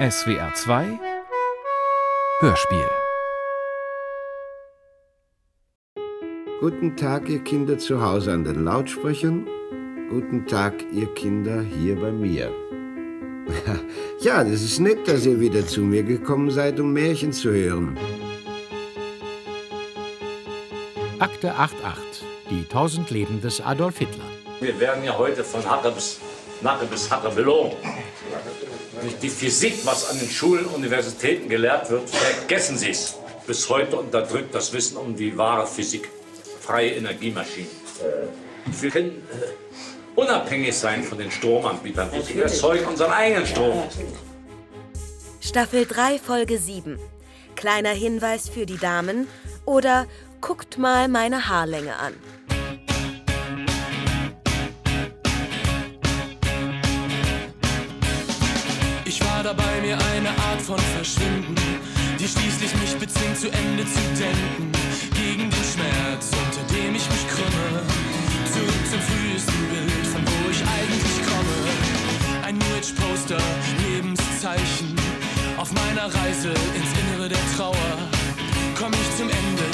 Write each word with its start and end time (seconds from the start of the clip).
SWR 0.00 0.54
2 0.54 0.98
Hörspiel 2.40 2.88
Guten 6.58 6.96
Tag, 6.96 7.28
ihr 7.28 7.44
Kinder 7.44 7.76
zu 7.76 8.02
Hause 8.02 8.32
an 8.32 8.44
den 8.44 8.64
Lautsprechern. 8.64 9.46
Guten 10.08 10.46
Tag, 10.46 10.72
ihr 10.90 11.06
Kinder 11.12 11.60
hier 11.60 11.96
bei 12.00 12.12
mir. 12.12 12.50
Ja, 14.22 14.42
das 14.42 14.62
ist 14.62 14.80
nett, 14.80 15.06
dass 15.06 15.26
ihr 15.26 15.38
wieder 15.38 15.66
zu 15.66 15.82
mir 15.82 16.02
gekommen 16.02 16.50
seid, 16.50 16.80
um 16.80 16.94
Märchen 16.94 17.34
zu 17.34 17.50
hören. 17.50 17.98
Akte 21.18 21.54
88. 21.54 22.24
Die 22.48 22.64
tausend 22.64 23.10
Leben 23.10 23.42
des 23.42 23.60
Adolf 23.60 23.98
Hitler. 23.98 24.24
Wir 24.60 24.80
werden 24.80 25.04
ja 25.04 25.18
heute 25.18 25.44
von 25.44 25.62
Hacke 25.70 25.90
bis 25.90 26.20
Nacke 26.62 26.86
bis 26.86 27.10
Hacke 27.10 27.36
Die 29.22 29.28
Physik, 29.28 29.74
was 29.84 30.10
an 30.10 30.18
den 30.18 30.28
Schulen 30.28 30.66
und 30.66 30.74
Universitäten 30.74 31.48
gelehrt 31.48 31.90
wird, 31.90 32.08
vergessen 32.08 32.76
Sie 32.76 32.90
es. 32.90 33.14
Bis 33.46 33.68
heute 33.68 33.96
unterdrückt 33.96 34.54
das 34.54 34.72
Wissen 34.72 34.96
um 34.96 35.16
die 35.16 35.36
wahre 35.36 35.66
Physik. 35.66 36.08
Freie 36.60 36.90
Energiemaschinen. 36.90 37.70
Wir 38.80 38.90
können 38.90 39.22
äh, 39.32 40.20
unabhängig 40.20 40.76
sein 40.76 41.02
von 41.02 41.18
den 41.18 41.30
Stromanbietern. 41.30 42.10
Wir 42.12 42.44
erzeugen 42.44 42.86
unseren 42.86 43.12
eigenen 43.12 43.46
Strom. 43.46 43.82
Staffel 45.40 45.86
3, 45.86 46.18
Folge 46.18 46.58
7. 46.58 46.98
Kleiner 47.56 47.90
Hinweis 47.90 48.48
für 48.48 48.66
die 48.66 48.78
Damen 48.78 49.26
oder 49.64 50.06
guckt 50.40 50.78
mal 50.78 51.08
meine 51.08 51.48
Haarlänge 51.48 51.96
an. 51.96 52.14
Mir 59.80 59.96
eine 60.12 60.28
Art 60.28 60.60
von 60.60 60.78
Verschwinden, 60.78 61.54
die 62.18 62.28
schließlich 62.28 62.74
mich 62.76 62.96
bezwingt, 62.98 63.38
zu 63.38 63.50
Ende 63.50 63.84
zu 63.84 64.00
denken. 64.18 64.72
Gegen 65.14 65.50
den 65.50 65.64
Schmerz, 65.72 66.30
unter 66.32 66.64
dem 66.74 66.94
ich 66.94 67.06
mich 67.08 67.24
krümme. 67.28 67.82
Zurück 68.52 68.84
zum 68.90 69.00
frühesten 69.00 69.62
Bild, 69.70 70.06
von 70.06 70.22
wo 70.26 70.50
ich 70.50 70.60
eigentlich 70.60 71.16
komme. 71.24 71.56
Ein 72.44 72.58
New 72.58 72.76
Age 72.76 72.92
Poster, 72.94 73.42
Lebenszeichen. 73.82 74.96
Auf 75.56 75.72
meiner 75.72 76.06
Reise 76.06 76.50
ins 76.74 76.90
Innere 77.00 77.28
der 77.28 77.44
Trauer 77.56 77.96
komm 78.78 78.92
ich 78.92 79.16
zum 79.16 79.28
Ende, 79.28 79.64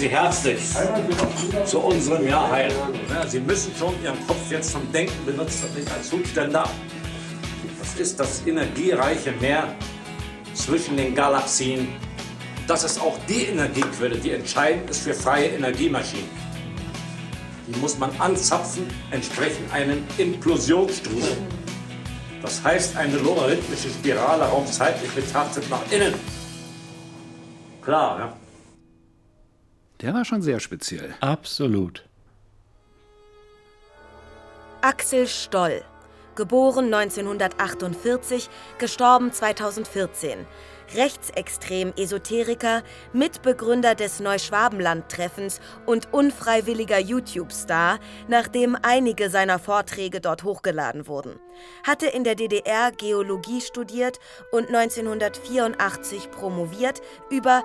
Sie 0.00 0.08
herzlich 0.08 0.58
zu 1.66 1.78
unserem 1.78 2.26
Jahr 2.26 2.50
Heil. 2.50 2.72
Sie 3.28 3.38
müssen 3.38 3.70
schon 3.78 3.92
Ihren 4.02 4.26
Kopf 4.26 4.50
jetzt 4.50 4.72
zum 4.72 4.90
Denken 4.92 5.26
benutzen 5.26 5.66
und 5.68 5.76
nicht 5.76 5.92
als 5.92 6.08
Zuständer. 6.08 6.66
Das 7.78 8.00
ist 8.00 8.18
das 8.18 8.46
energiereiche 8.46 9.32
Meer 9.32 9.74
zwischen 10.54 10.96
den 10.96 11.14
Galaxien. 11.14 11.88
Das 12.66 12.82
ist 12.82 12.98
auch 12.98 13.18
die 13.28 13.44
Energiequelle, 13.44 14.16
die 14.16 14.30
entscheidend 14.30 14.88
ist 14.88 15.02
für 15.02 15.12
freie 15.12 15.48
Energiemaschinen. 15.48 16.30
Die 17.68 17.78
muss 17.78 17.98
man 17.98 18.10
anzapfen, 18.18 18.86
entsprechend 19.10 19.70
einem 19.70 20.02
Implosionsstrudel. 20.16 21.36
Das 22.40 22.64
heißt 22.64 22.96
eine 22.96 23.18
logarithmische 23.18 23.90
Spirale 23.90 24.44
raumzeitlich 24.44 25.10
betrachtet 25.10 25.68
nach 25.68 25.82
innen. 25.92 26.14
Klar, 27.82 28.18
ja. 28.18 28.49
Der 30.02 30.14
war 30.14 30.24
schon 30.24 30.42
sehr 30.42 30.60
speziell. 30.60 31.14
Absolut. 31.20 32.04
Axel 34.80 35.26
Stoll, 35.26 35.82
geboren 36.36 36.86
1948, 36.92 38.48
gestorben 38.78 39.30
2014. 39.30 40.46
Rechtsextrem 40.94 41.92
Esoteriker, 41.96 42.82
Mitbegründer 43.12 43.94
des 43.94 44.20
Neuschwabenland-Treffens 44.20 45.60
und 45.86 46.12
unfreiwilliger 46.12 46.98
YouTube-Star, 46.98 48.00
nachdem 48.26 48.76
einige 48.82 49.28
seiner 49.28 49.58
Vorträge 49.58 50.20
dort 50.20 50.42
hochgeladen 50.42 51.06
wurden. 51.06 51.38
Hatte 51.86 52.06
in 52.06 52.24
der 52.24 52.34
DDR 52.34 52.90
Geologie 52.90 53.60
studiert 53.60 54.18
und 54.50 54.68
1984 54.74 56.30
promoviert 56.30 57.02
über 57.30 57.62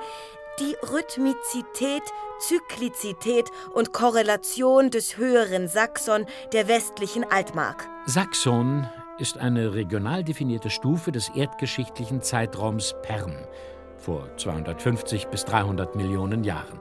die 0.59 0.75
Rhythmizität, 0.91 2.03
Zyklizität 2.39 3.49
und 3.73 3.93
Korrelation 3.93 4.89
des 4.89 5.17
höheren 5.17 5.67
Saxon 5.67 6.25
der 6.53 6.67
westlichen 6.67 7.23
Altmark. 7.29 7.87
Saxon 8.05 8.87
ist 9.17 9.37
eine 9.37 9.73
regional 9.73 10.23
definierte 10.23 10.69
Stufe 10.69 11.11
des 11.11 11.29
erdgeschichtlichen 11.29 12.21
Zeitraums 12.21 12.95
Perm 13.01 13.33
vor 13.97 14.29
250 14.37 15.27
bis 15.27 15.45
300 15.45 15.95
Millionen 15.95 16.43
Jahren. 16.43 16.79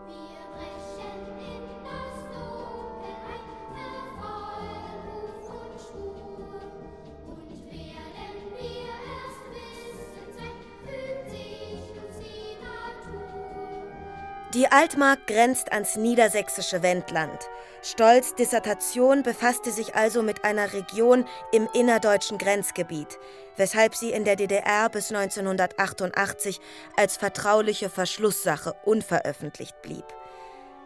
Die 14.55 14.71
Altmark 14.71 15.27
grenzt 15.27 15.73
ans 15.73 15.97
niedersächsische 15.97 16.81
Wendland. 16.81 17.51
Stolz 17.83 18.37
Dissertation 18.37 19.25
befasste 19.25 19.73
sich 19.73 19.97
also 19.97 20.23
mit 20.23 20.45
einer 20.45 20.73
Region 20.73 21.25
im 21.51 21.69
innerdeutschen 21.75 22.39
Grenzgebiet, 22.39 23.19
weshalb 23.57 23.97
sie 23.97 24.13
in 24.13 24.25
der 24.25 24.37
DDR 24.37 24.89
bis 24.91 25.11
1988 25.11 26.61
als 26.97 27.17
vertrauliche 27.17 27.91
Verschlusssache 27.91 28.77
unveröffentlicht 28.85 29.83
blieb. 29.83 30.05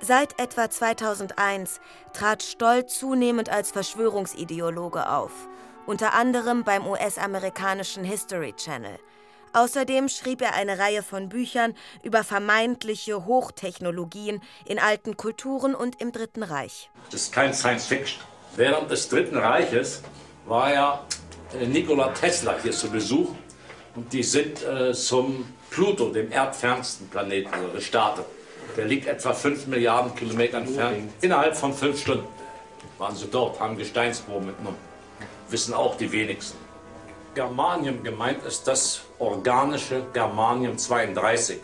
Seit 0.01 0.41
etwa 0.41 0.71
2001 0.71 1.81
trat 2.15 2.43
Stoll 2.43 2.87
zunehmend 2.87 3.51
als 3.51 3.71
Verschwörungsideologe 3.71 5.11
auf, 5.11 5.33
unter 5.85 6.15
anderem 6.15 6.65
beim 6.65 6.87
US-amerikanischen 6.87 8.03
History 8.03 8.55
Channel. 8.55 8.99
Außerdem 9.53 10.09
schrieb 10.09 10.43
er 10.43 10.55
eine 10.55 10.79
Reihe 10.79 11.03
von 11.03 11.29
Büchern 11.29 11.75
über 12.03 12.25
vermeintliche 12.25 13.25
Hochtechnologien 13.25 14.43
in 14.65 14.79
alten 14.79 15.17
Kulturen 15.17 15.75
und 15.75 16.01
im 16.01 16.13
Dritten 16.13 16.43
Reich. 16.43 16.91
Das 17.11 17.23
ist 17.23 17.33
kein 17.33 17.55
Science 17.55 17.87
Fiction. 17.87 18.23
Während 18.57 18.91
des 18.91 19.09
Dritten 19.09 19.37
Reiches 19.37 20.03
war 20.47 20.73
ja 20.73 21.05
äh, 21.61 21.67
Nikola 21.67 22.09
Tesla 22.09 22.57
hier 22.63 22.73
zu 22.73 22.91
Besuch 22.91 23.31
und 23.95 24.13
die 24.13 24.23
sind 24.23 24.63
äh, 24.65 24.93
zum 24.93 25.47
Pluto, 25.71 26.11
dem 26.11 26.31
erdfernsten 26.31 27.09
Planeten, 27.09 27.53
also 27.53 27.69
gestartet. 27.69 28.25
Der 28.77 28.85
liegt 28.85 29.07
etwa 29.07 29.33
5 29.33 29.67
Milliarden 29.67 30.15
Kilometer 30.15 30.59
entfernt. 30.59 31.13
Innerhalb 31.21 31.57
von 31.57 31.75
fünf 31.75 32.01
Stunden 32.01 32.27
waren 32.99 33.17
sie 33.17 33.27
dort, 33.27 33.59
haben 33.61 33.77
Gesteinsproben 33.77 34.47
mitgenommen. 34.47 34.79
Wissen 35.51 35.75
auch 35.75 35.97
die 35.97 36.11
wenigsten. 36.13 36.59
Germanium 37.35 38.03
gemeint 38.03 38.45
ist 38.45 38.67
das 38.67 39.03
organische 39.19 40.07
Germanium 40.13 40.77
32. 40.77 41.59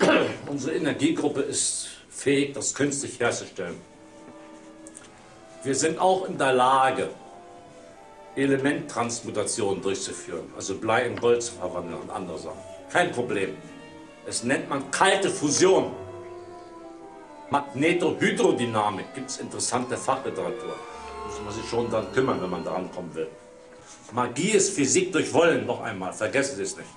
Unsere 0.46 0.76
Energiegruppe 0.76 1.40
ist 1.40 1.88
fähig, 2.08 2.54
das 2.54 2.74
künstlich 2.74 3.20
herzustellen. 3.20 3.80
Wir 5.62 5.74
sind 5.74 5.98
auch 5.98 6.28
in 6.28 6.36
der 6.36 6.52
Lage, 6.52 7.10
Elementtransmutationen 8.36 9.80
durchzuführen, 9.82 10.52
also 10.56 10.74
Blei 10.76 11.06
in 11.06 11.16
Gold 11.16 11.42
zu 11.42 11.52
verwandeln 11.54 12.00
und 12.00 12.10
andere 12.10 12.38
Sachen. 12.38 12.58
Kein 12.90 13.12
Problem. 13.12 13.56
Es 14.26 14.42
nennt 14.42 14.68
man 14.68 14.90
kalte 14.90 15.30
Fusion. 15.30 15.92
Magnetohydrodynamik 17.50 19.14
gibt 19.14 19.30
es 19.30 19.38
interessante 19.38 19.96
Fachliteratur. 19.96 20.74
Muss 21.26 21.40
man 21.44 21.54
sich 21.54 21.68
schon 21.68 21.90
dann 21.90 22.12
kümmern, 22.12 22.42
wenn 22.42 22.50
man 22.50 22.64
daran 22.64 22.90
kommen 22.90 23.14
will. 23.14 23.28
Magie 24.12 24.50
ist 24.50 24.74
Physik 24.74 25.12
durch 25.12 25.32
Wollen, 25.32 25.66
noch 25.66 25.82
einmal, 25.82 26.12
vergessen 26.12 26.56
Sie 26.56 26.62
es 26.62 26.76
nicht. 26.76 26.88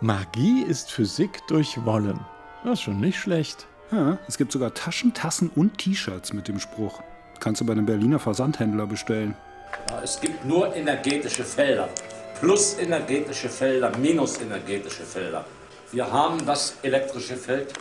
Magie 0.00 0.62
ist 0.62 0.90
Physik 0.90 1.40
durch 1.48 1.84
Wollen. 1.84 2.20
Das 2.64 2.74
ist 2.74 2.82
schon 2.82 3.00
nicht 3.00 3.18
schlecht. 3.18 3.66
Ja, 3.90 4.18
es 4.28 4.38
gibt 4.38 4.52
sogar 4.52 4.72
Taschen, 4.72 5.14
Tassen 5.14 5.50
und 5.54 5.78
T-Shirts 5.78 6.32
mit 6.32 6.46
dem 6.46 6.60
Spruch. 6.60 7.02
Kannst 7.40 7.60
du 7.60 7.66
bei 7.66 7.72
einem 7.72 7.86
Berliner 7.86 8.18
Versandhändler 8.18 8.86
bestellen. 8.86 9.36
Ja, 9.88 10.02
es 10.02 10.20
gibt 10.20 10.44
nur 10.44 10.74
energetische 10.76 11.44
Felder. 11.44 11.88
plusenergetische 12.40 13.48
Felder, 13.48 13.96
minusenergetische 13.98 15.02
Felder. 15.02 15.44
Wir 15.92 16.10
haben 16.10 16.44
das 16.46 16.76
elektrische 16.82 17.36
Feld, 17.36 17.72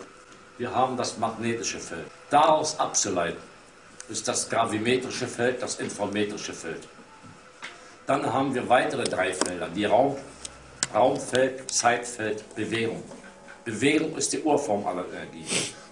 wir 0.58 0.74
haben 0.74 0.98
das 0.98 1.18
magnetische 1.18 1.80
Feld. 1.80 2.08
Daraus 2.30 2.78
abzuleiten 2.80 3.42
ist 4.10 4.28
das 4.28 4.50
gravimetrische 4.50 5.28
Feld, 5.28 5.62
das 5.62 5.76
inframetrische 5.76 6.54
Feld. 6.54 6.88
Dann 8.10 8.26
haben 8.34 8.56
wir 8.56 8.68
weitere 8.68 9.04
drei 9.04 9.32
Felder, 9.32 9.70
die 9.70 9.86
Raum, 9.86 10.16
Raumfeld, 10.96 11.70
Zeitfeld, 11.70 12.44
Bewegung. 12.56 13.04
Bewegung 13.64 14.16
ist 14.18 14.34
die 14.34 14.42
Urform 14.42 14.88
aller 14.88 15.06
Energie. 15.10 15.46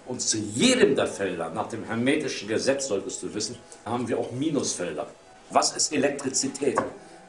Und 0.04 0.20
zu 0.20 0.36
jedem 0.36 0.96
der 0.96 1.06
Felder, 1.06 1.48
nach 1.50 1.68
dem 1.68 1.84
hermetischen 1.84 2.48
Gesetz 2.48 2.88
solltest 2.88 3.22
du 3.22 3.32
wissen, 3.32 3.56
haben 3.86 4.08
wir 4.08 4.18
auch 4.18 4.32
Minusfelder. 4.32 5.06
Was 5.50 5.76
ist 5.76 5.92
Elektrizität? 5.92 6.76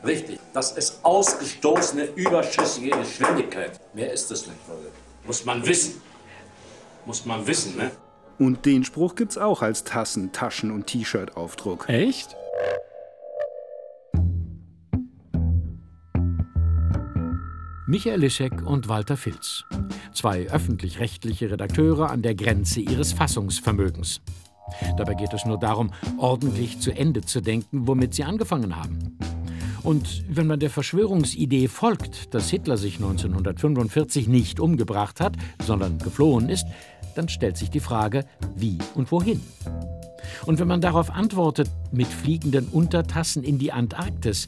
Richtig, 0.03 0.39
das 0.55 0.71
ist 0.71 0.97
ausgestoßene 1.03 2.05
überschüssige 2.15 2.89
Geschwindigkeit. 2.89 3.79
Mehr 3.93 4.11
ist 4.11 4.31
es 4.31 4.47
nicht, 4.47 4.57
Leute. 4.67 4.91
Muss 5.23 5.45
man 5.45 5.63
wissen. 5.67 6.01
Muss 7.05 7.25
man 7.27 7.45
wissen, 7.45 7.77
ne? 7.77 7.91
Und 8.39 8.65
den 8.65 8.83
Spruch 8.83 9.13
gibt's 9.13 9.37
auch 9.37 9.61
als 9.61 9.83
Tassen-, 9.83 10.31
Taschen- 10.31 10.71
und 10.71 10.87
T-Shirt-Aufdruck. 10.87 11.87
Echt? 11.89 12.35
Michael 17.89 18.19
Lischek 18.19 18.61
und 18.67 18.87
Walter 18.87 19.17
Filz. 19.17 19.65
Zwei 20.13 20.45
öffentlich-rechtliche 20.45 21.49
Redakteure 21.49 22.11
an 22.11 22.21
der 22.21 22.35
Grenze 22.35 22.81
ihres 22.81 23.13
Fassungsvermögens. 23.13 24.21
Dabei 24.95 25.15
geht 25.15 25.33
es 25.33 25.43
nur 25.45 25.57
darum, 25.57 25.89
ordentlich 26.19 26.79
zu 26.79 26.91
Ende 26.91 27.21
zu 27.21 27.41
denken, 27.41 27.87
womit 27.87 28.13
sie 28.13 28.25
angefangen 28.25 28.75
haben. 28.75 29.17
Und 29.81 30.23
wenn 30.29 30.45
man 30.45 30.59
der 30.59 30.69
Verschwörungsidee 30.69 31.67
folgt, 31.67 32.35
dass 32.35 32.51
Hitler 32.51 32.77
sich 32.77 32.97
1945 32.97 34.27
nicht 34.27 34.59
umgebracht 34.59 35.19
hat, 35.19 35.35
sondern 35.59 35.97
geflohen 35.97 36.47
ist, 36.47 36.67
dann 37.15 37.27
stellt 37.27 37.57
sich 37.57 37.71
die 37.71 37.79
Frage, 37.79 38.23
wie 38.55 38.77
und 38.93 39.11
wohin. 39.11 39.41
Und 40.45 40.59
wenn 40.59 40.67
man 40.67 40.81
darauf 40.81 41.09
antwortet, 41.09 41.71
mit 41.91 42.05
fliegenden 42.05 42.67
Untertassen 42.67 43.43
in 43.43 43.57
die 43.57 43.71
Antarktis, 43.71 44.47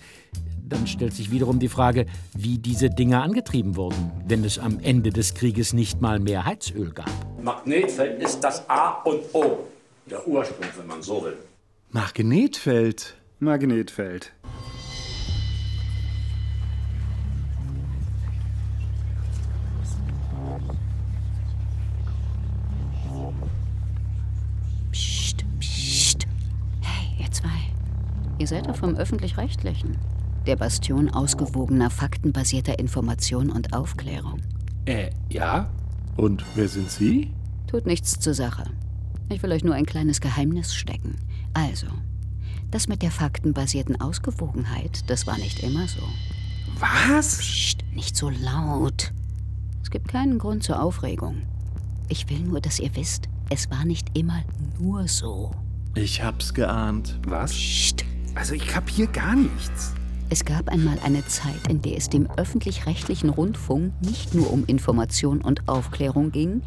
dann 0.71 0.87
stellt 0.87 1.13
sich 1.13 1.31
wiederum 1.31 1.59
die 1.59 1.67
Frage, 1.67 2.05
wie 2.33 2.57
diese 2.57 2.89
Dinger 2.89 3.21
angetrieben 3.21 3.75
wurden, 3.75 4.11
wenn 4.25 4.43
es 4.43 4.57
am 4.57 4.79
Ende 4.79 5.09
des 5.11 5.33
Krieges 5.33 5.73
nicht 5.73 6.01
mal 6.01 6.19
mehr 6.19 6.45
Heizöl 6.45 6.91
gab. 6.91 7.11
Magnetfeld 7.43 8.21
ist 8.21 8.39
das 8.39 8.67
A 8.69 9.01
und 9.03 9.21
O. 9.33 9.59
Der 10.09 10.25
Ursprung, 10.27 10.67
wenn 10.77 10.87
man 10.87 11.01
so 11.01 11.23
will. 11.23 11.37
Magnetfeld. 11.91 13.15
Magnetfeld. 13.39 14.33
Psst, 24.91 25.43
psst. 25.59 26.27
Hey, 26.81 27.23
ihr 27.23 27.31
zwei. 27.31 27.49
Ihr 28.37 28.47
seid 28.47 28.67
doch 28.67 28.75
vom 28.75 28.95
Öffentlich-Rechtlichen. 28.95 29.97
Der 30.47 30.55
Bastion 30.55 31.09
ausgewogener, 31.09 31.89
faktenbasierter 31.89 32.79
Information 32.79 33.51
und 33.51 33.73
Aufklärung. 33.73 34.41
Äh, 34.85 35.11
ja? 35.29 35.69
Und 36.17 36.43
wer 36.55 36.67
sind 36.67 36.89
Sie? 36.89 37.31
Tut 37.67 37.85
nichts 37.85 38.19
zur 38.19 38.33
Sache. 38.33 38.63
Ich 39.29 39.41
will 39.43 39.51
euch 39.51 39.63
nur 39.63 39.75
ein 39.75 39.85
kleines 39.85 40.19
Geheimnis 40.19 40.73
stecken. 40.73 41.15
Also, 41.53 41.87
das 42.71 42.87
mit 42.87 43.01
der 43.01 43.11
faktenbasierten 43.11 44.01
Ausgewogenheit, 44.01 45.09
das 45.09 45.27
war 45.27 45.37
nicht 45.37 45.61
immer 45.61 45.87
so. 45.87 46.01
Was? 46.79 47.37
Psst, 47.37 47.83
nicht 47.93 48.17
so 48.17 48.29
laut. 48.29 49.13
Es 49.83 49.91
gibt 49.91 50.07
keinen 50.07 50.39
Grund 50.39 50.63
zur 50.63 50.81
Aufregung. 50.81 51.43
Ich 52.09 52.29
will 52.29 52.39
nur, 52.39 52.61
dass 52.61 52.79
ihr 52.79 52.95
wisst, 52.95 53.29
es 53.49 53.69
war 53.69 53.85
nicht 53.85 54.17
immer 54.17 54.43
nur 54.79 55.07
so. 55.07 55.51
Ich 55.95 56.23
hab's 56.23 56.53
geahnt. 56.53 57.19
Was? 57.27 57.51
Psst. 57.51 58.05
Also 58.33 58.53
ich 58.55 58.67
kapier 58.67 59.07
gar 59.07 59.35
nichts. 59.35 59.93
Es 60.33 60.45
gab 60.45 60.69
einmal 60.69 60.97
eine 61.03 61.25
Zeit, 61.27 61.67
in 61.67 61.81
der 61.81 61.97
es 61.97 62.07
dem 62.07 62.25
öffentlich-rechtlichen 62.37 63.29
Rundfunk 63.29 63.91
nicht 64.01 64.33
nur 64.33 64.51
um 64.51 64.63
Information 64.65 65.41
und 65.41 65.67
Aufklärung 65.67 66.31
ging, 66.31 66.61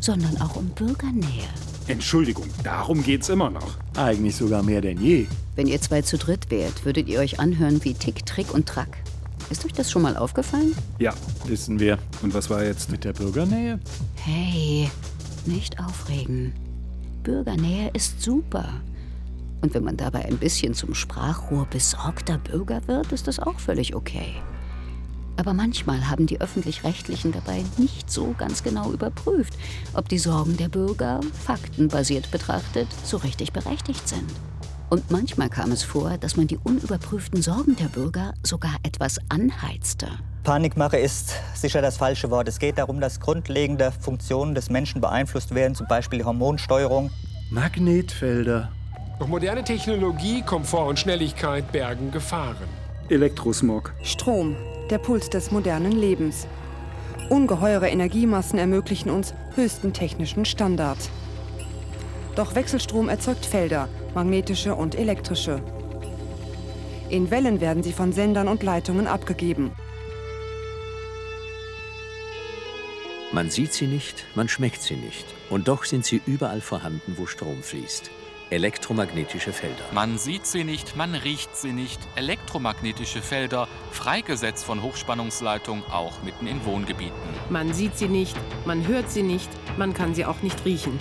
sondern 0.00 0.36
auch 0.40 0.56
um 0.56 0.66
Bürgernähe. 0.70 1.46
Entschuldigung, 1.86 2.46
darum 2.64 3.04
geht's 3.04 3.28
immer 3.28 3.48
noch. 3.48 3.76
Eigentlich 3.96 4.34
sogar 4.34 4.64
mehr 4.64 4.80
denn 4.80 5.00
je. 5.00 5.26
Wenn 5.54 5.68
ihr 5.68 5.80
zwei 5.80 6.02
zu 6.02 6.18
dritt 6.18 6.50
wärt, 6.50 6.84
würdet 6.84 7.08
ihr 7.08 7.20
euch 7.20 7.38
anhören 7.38 7.84
wie 7.84 7.94
Tick, 7.94 8.26
Trick 8.26 8.52
und 8.52 8.66
Track. 8.66 8.98
Ist 9.50 9.64
euch 9.64 9.72
das 9.72 9.88
schon 9.88 10.02
mal 10.02 10.16
aufgefallen? 10.16 10.74
Ja, 10.98 11.14
Wissen 11.46 11.78
wir. 11.78 11.98
und 12.22 12.34
was 12.34 12.50
war 12.50 12.64
jetzt? 12.64 12.90
Mit 12.90 13.04
der 13.04 13.12
Bürgernähe? 13.12 13.78
Hey, 14.16 14.90
nicht 15.44 15.78
aufregen. 15.78 16.52
Bürgernähe 17.22 17.88
ist 17.92 18.20
super. 18.20 18.68
Und 19.62 19.74
wenn 19.74 19.84
man 19.84 19.96
dabei 19.96 20.24
ein 20.24 20.38
bisschen 20.38 20.74
zum 20.74 20.94
Sprachrohr 20.94 21.66
besorgter 21.66 22.38
Bürger 22.38 22.86
wird, 22.86 23.12
ist 23.12 23.26
das 23.26 23.38
auch 23.38 23.58
völlig 23.58 23.94
okay. 23.94 24.34
Aber 25.38 25.52
manchmal 25.52 26.08
haben 26.08 26.26
die 26.26 26.40
öffentlich-rechtlichen 26.40 27.32
dabei 27.32 27.62
nicht 27.76 28.10
so 28.10 28.34
ganz 28.38 28.62
genau 28.62 28.92
überprüft, 28.92 29.54
ob 29.94 30.08
die 30.08 30.18
Sorgen 30.18 30.56
der 30.56 30.68
Bürger, 30.68 31.20
faktenbasiert 31.44 32.30
betrachtet, 32.30 32.88
so 33.04 33.18
richtig 33.18 33.52
berechtigt 33.52 34.08
sind. 34.08 34.24
Und 34.88 35.10
manchmal 35.10 35.50
kam 35.50 35.72
es 35.72 35.82
vor, 35.82 36.16
dass 36.16 36.36
man 36.36 36.46
die 36.46 36.58
unüberprüften 36.58 37.42
Sorgen 37.42 37.74
der 37.76 37.86
Bürger 37.86 38.34
sogar 38.42 38.76
etwas 38.84 39.18
anheizte. 39.28 40.08
Panikmache 40.44 40.96
ist 40.96 41.34
sicher 41.54 41.82
das 41.82 41.96
falsche 41.96 42.30
Wort. 42.30 42.46
Es 42.46 42.60
geht 42.60 42.78
darum, 42.78 43.00
dass 43.00 43.18
grundlegende 43.18 43.90
Funktionen 43.90 44.54
des 44.54 44.70
Menschen 44.70 45.00
beeinflusst 45.00 45.54
werden, 45.54 45.74
zum 45.74 45.88
Beispiel 45.88 46.20
die 46.20 46.24
Hormonsteuerung. 46.24 47.10
Magnetfelder. 47.50 48.70
Doch 49.18 49.28
moderne 49.28 49.64
Technologie, 49.64 50.42
Komfort 50.42 50.88
und 50.88 50.98
Schnelligkeit 50.98 51.72
bergen 51.72 52.10
Gefahren. 52.10 52.68
Elektrosmog. 53.08 53.94
Strom, 54.02 54.56
der 54.90 54.98
Puls 54.98 55.30
des 55.30 55.50
modernen 55.50 55.92
Lebens. 55.92 56.46
Ungeheure 57.30 57.88
Energiemassen 57.88 58.58
ermöglichen 58.58 59.10
uns 59.10 59.32
höchsten 59.54 59.94
technischen 59.94 60.44
Standard. 60.44 60.98
Doch 62.34 62.54
Wechselstrom 62.54 63.08
erzeugt 63.08 63.46
Felder, 63.46 63.88
magnetische 64.14 64.74
und 64.74 64.94
elektrische. 64.94 65.62
In 67.08 67.30
Wellen 67.30 67.62
werden 67.62 67.82
sie 67.82 67.94
von 67.94 68.12
Sendern 68.12 68.48
und 68.48 68.62
Leitungen 68.62 69.06
abgegeben. 69.06 69.72
Man 73.32 73.48
sieht 73.48 73.72
sie 73.72 73.86
nicht, 73.86 74.26
man 74.34 74.48
schmeckt 74.50 74.82
sie 74.82 74.96
nicht. 74.96 75.24
Und 75.48 75.68
doch 75.68 75.84
sind 75.84 76.04
sie 76.04 76.20
überall 76.26 76.60
vorhanden, 76.60 77.16
wo 77.16 77.24
Strom 77.24 77.62
fließt. 77.62 78.10
Elektromagnetische 78.48 79.52
Felder. 79.52 79.82
Man 79.92 80.18
sieht 80.18 80.46
sie 80.46 80.62
nicht, 80.62 80.96
man 80.96 81.16
riecht 81.16 81.56
sie 81.56 81.72
nicht. 81.72 81.98
Elektromagnetische 82.14 83.20
Felder, 83.20 83.66
freigesetzt 83.90 84.64
von 84.64 84.84
Hochspannungsleitung, 84.84 85.82
auch 85.90 86.22
mitten 86.22 86.46
in 86.46 86.64
Wohngebieten. 86.64 87.16
Man 87.50 87.74
sieht 87.74 87.98
sie 87.98 88.06
nicht, 88.06 88.36
man 88.64 88.86
hört 88.86 89.10
sie 89.10 89.24
nicht, 89.24 89.48
man 89.76 89.94
kann 89.94 90.14
sie 90.14 90.24
auch 90.24 90.42
nicht 90.42 90.64
riechen. 90.64 91.00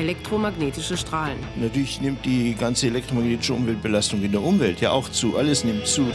Elektromagnetische 0.00 0.96
Strahlen. 0.96 1.38
Natürlich 1.54 2.00
nimmt 2.00 2.24
die 2.24 2.56
ganze 2.56 2.88
elektromagnetische 2.88 3.54
Umweltbelastung 3.54 4.24
in 4.24 4.32
der 4.32 4.42
Umwelt 4.42 4.80
ja 4.80 4.90
auch 4.90 5.08
zu. 5.08 5.38
Alles 5.38 5.62
nimmt 5.62 5.86
zu. 5.86 6.10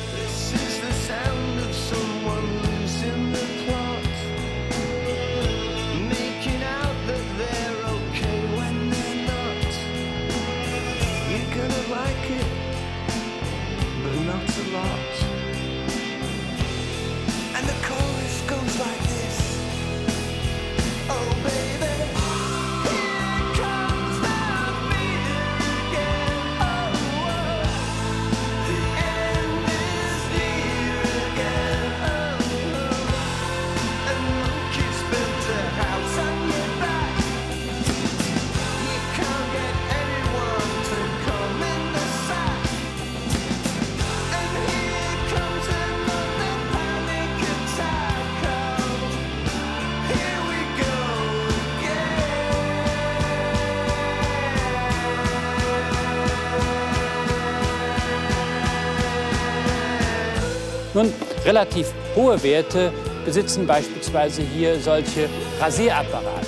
Relativ 61.49 61.87
hohe 62.15 62.43
Werte 62.43 62.93
besitzen 63.25 63.65
beispielsweise 63.65 64.43
hier 64.43 64.79
solche 64.79 65.27
Rasierapparate, 65.59 66.45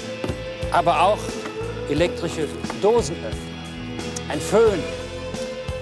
aber 0.72 1.02
auch 1.02 1.18
elektrische 1.90 2.48
Dosenöffner, 2.84 3.32
ein 4.30 4.40
Föhn 4.40 4.78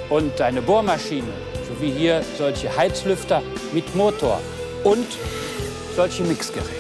und 0.10 0.40
eine 0.40 0.62
Bohrmaschine, 0.62 1.28
sowie 1.68 1.92
hier 1.92 2.22
solche 2.38 2.74
Heizlüfter 2.74 3.44
mit 3.74 3.94
Motor 3.94 4.40
und 4.86 5.08
solche 5.98 6.24
Mixgeräte. 6.24 6.79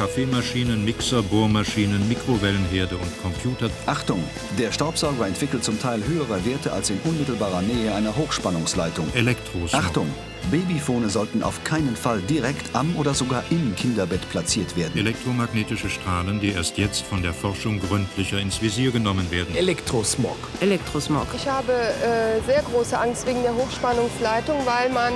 Kaffeemaschinen, 0.00 0.82
Mixer, 0.82 1.22
Bohrmaschinen, 1.22 2.08
Mikrowellenherde 2.08 2.96
und 2.96 3.22
Computer. 3.22 3.68
Achtung, 3.84 4.24
der 4.58 4.72
Staubsauger 4.72 5.26
entwickelt 5.26 5.62
zum 5.62 5.78
Teil 5.78 6.02
höhere 6.08 6.42
Werte 6.46 6.72
als 6.72 6.88
in 6.88 6.98
unmittelbarer 7.04 7.60
Nähe 7.60 7.94
einer 7.94 8.16
Hochspannungsleitung. 8.16 9.06
Elektros. 9.12 9.74
Achtung, 9.74 10.06
Babyfone 10.50 11.10
sollten 11.10 11.42
auf 11.42 11.62
keinen 11.64 11.94
Fall 11.96 12.22
direkt 12.22 12.74
am 12.74 12.96
oder 12.96 13.12
sogar 13.12 13.44
im 13.50 13.76
Kinderbett 13.76 14.26
platziert 14.30 14.74
werden. 14.74 14.96
Elektromagnetische 14.96 15.90
Strahlen, 15.90 16.40
die 16.40 16.52
erst 16.52 16.78
jetzt 16.78 17.02
von 17.02 17.22
der 17.22 17.34
Forschung 17.34 17.78
gründlicher 17.78 18.38
ins 18.38 18.62
Visier 18.62 18.92
genommen 18.92 19.30
werden. 19.30 19.54
Elektrosmog. 19.54 20.38
Elektrosmog. 20.60 21.26
Ich 21.36 21.46
habe 21.46 21.74
äh, 21.74 22.40
sehr 22.46 22.62
große 22.62 22.98
Angst 22.98 23.26
wegen 23.26 23.42
der 23.42 23.54
Hochspannungsleitung, 23.54 24.56
weil 24.64 24.88
man 24.88 25.12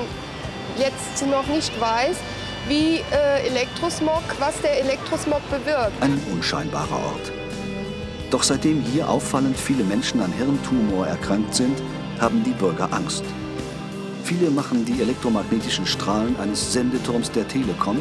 jetzt 0.77 1.27
noch 1.27 1.47
nicht 1.47 1.73
weiß, 1.81 2.17
wie 2.69 3.03
äh, 3.13 3.47
Elektrosmog, 3.47 4.23
was 4.39 4.61
der 4.61 4.81
Elektrosmog 4.81 5.41
bewirkt. 5.51 5.93
Ein 6.01 6.21
unscheinbarer 6.33 6.97
Ort. 6.97 7.33
Doch 8.31 8.43
seitdem 8.43 8.83
hier 8.83 9.09
auffallend 9.09 9.57
viele 9.57 9.85
Menschen 9.85 10.21
an 10.21 10.33
Hirntumor 10.33 11.07
erkrankt 11.07 11.55
sind, 11.55 11.81
haben 12.21 12.43
die 12.43 12.53
Bürger 12.53 12.93
Angst. 12.93 13.25
Viele 14.25 14.51
machen 14.51 14.85
die 14.85 15.01
elektromagnetischen 15.03 15.87
Strahlen 15.87 16.35
eines 16.41 16.73
Sendeturms 16.73 17.31
der 17.31 17.47
Telekom 17.47 17.99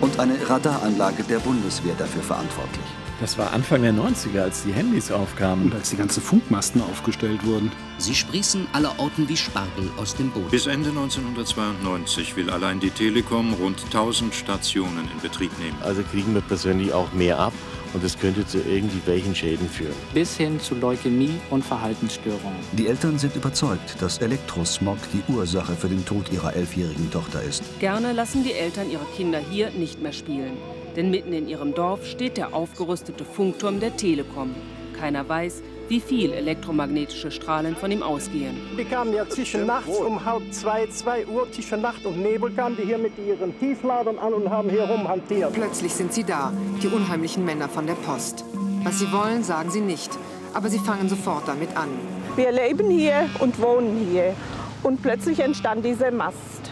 und 0.00 0.18
eine 0.18 0.34
Radaranlage 0.48 1.22
der 1.22 1.38
Bundeswehr 1.38 1.94
dafür 1.96 2.22
verantwortlich. 2.22 2.99
Das 3.20 3.36
war 3.36 3.52
Anfang 3.52 3.82
der 3.82 3.92
90er, 3.92 4.40
als 4.40 4.64
die 4.64 4.72
Handys 4.72 5.12
aufkamen. 5.12 5.66
Und 5.66 5.74
als 5.74 5.90
die 5.90 5.96
ganzen 5.96 6.22
Funkmasten 6.22 6.80
aufgestellt 6.80 7.44
wurden. 7.44 7.70
Sie 7.98 8.14
sprießen 8.14 8.66
allerorten 8.72 9.28
wie 9.28 9.36
Spargel 9.36 9.90
aus 9.98 10.16
dem 10.16 10.30
Boden. 10.30 10.48
Bis 10.50 10.66
Ende 10.66 10.88
1992 10.88 12.34
will 12.36 12.48
allein 12.48 12.80
die 12.80 12.88
Telekom 12.88 13.52
rund 13.52 13.84
1000 13.84 14.34
Stationen 14.34 15.06
in 15.14 15.20
Betrieb 15.20 15.50
nehmen. 15.58 15.76
Also 15.82 16.02
kriegen 16.02 16.32
wir 16.32 16.40
persönlich 16.40 16.94
auch 16.94 17.12
mehr 17.12 17.38
ab 17.38 17.52
und 17.92 18.02
das 18.02 18.18
könnte 18.18 18.46
zu 18.46 18.58
irgendwelchen 18.58 19.34
Schäden 19.34 19.68
führen. 19.68 19.94
Bis 20.14 20.38
hin 20.38 20.58
zu 20.58 20.74
Leukämie 20.74 21.34
und 21.50 21.62
Verhaltensstörungen. 21.62 22.58
Die 22.72 22.86
Eltern 22.86 23.18
sind 23.18 23.36
überzeugt, 23.36 24.00
dass 24.00 24.18
Elektrosmog 24.18 24.96
die 25.12 25.30
Ursache 25.30 25.74
für 25.74 25.88
den 25.88 26.06
Tod 26.06 26.32
ihrer 26.32 26.54
elfjährigen 26.54 27.10
Tochter 27.10 27.42
ist. 27.42 27.62
Gerne 27.80 28.12
lassen 28.12 28.44
die 28.44 28.52
Eltern 28.52 28.90
ihre 28.90 29.04
Kinder 29.16 29.40
hier 29.40 29.70
nicht 29.72 30.00
mehr 30.00 30.12
spielen. 30.12 30.56
Denn 30.96 31.10
mitten 31.10 31.32
in 31.32 31.48
ihrem 31.48 31.74
Dorf 31.74 32.04
steht 32.06 32.36
der 32.36 32.54
aufgerüstete 32.54 33.24
Funkturm 33.24 33.80
der 33.80 33.96
Telekom. 33.96 34.54
Keiner 34.98 35.28
weiß, 35.28 35.62
wie 35.88 36.00
viel 36.00 36.32
elektromagnetische 36.32 37.30
Strahlen 37.30 37.74
von 37.74 37.90
ihm 37.90 38.02
ausgehen. 38.02 38.56
Die 38.78 38.84
kamen 38.84 39.12
ja 39.12 39.28
zwischen 39.28 39.66
nachts 39.66 39.98
um 39.98 40.24
halb 40.24 40.42
zwei, 40.52 40.86
zwei 40.86 41.26
Uhr, 41.26 41.50
zwischen 41.50 41.80
Nacht 41.80 42.06
und 42.06 42.22
Nebel 42.22 42.50
kamen 42.52 42.76
die 42.76 42.84
hier 42.84 42.98
mit 42.98 43.12
ihren 43.18 43.58
Tiefladern 43.58 44.18
an 44.18 44.32
und 44.34 44.48
haben 44.48 44.70
hier 44.70 44.84
rumhantiert. 44.84 45.52
Plötzlich 45.52 45.92
sind 45.92 46.12
sie 46.12 46.22
da, 46.22 46.52
die 46.80 46.86
unheimlichen 46.86 47.44
Männer 47.44 47.68
von 47.68 47.86
der 47.86 47.94
Post. 47.94 48.44
Was 48.84 49.00
sie 49.00 49.10
wollen, 49.10 49.42
sagen 49.42 49.70
sie 49.70 49.80
nicht. 49.80 50.10
Aber 50.54 50.68
sie 50.68 50.78
fangen 50.78 51.08
sofort 51.08 51.46
damit 51.48 51.76
an. 51.76 51.88
Wir 52.36 52.52
leben 52.52 52.88
hier 52.88 53.28
und 53.40 53.60
wohnen 53.60 54.06
hier. 54.10 54.34
Und 54.82 55.02
plötzlich 55.02 55.40
entstand 55.40 55.84
dieser 55.84 56.10
Mast. 56.10 56.70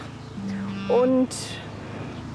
Und 0.87 1.29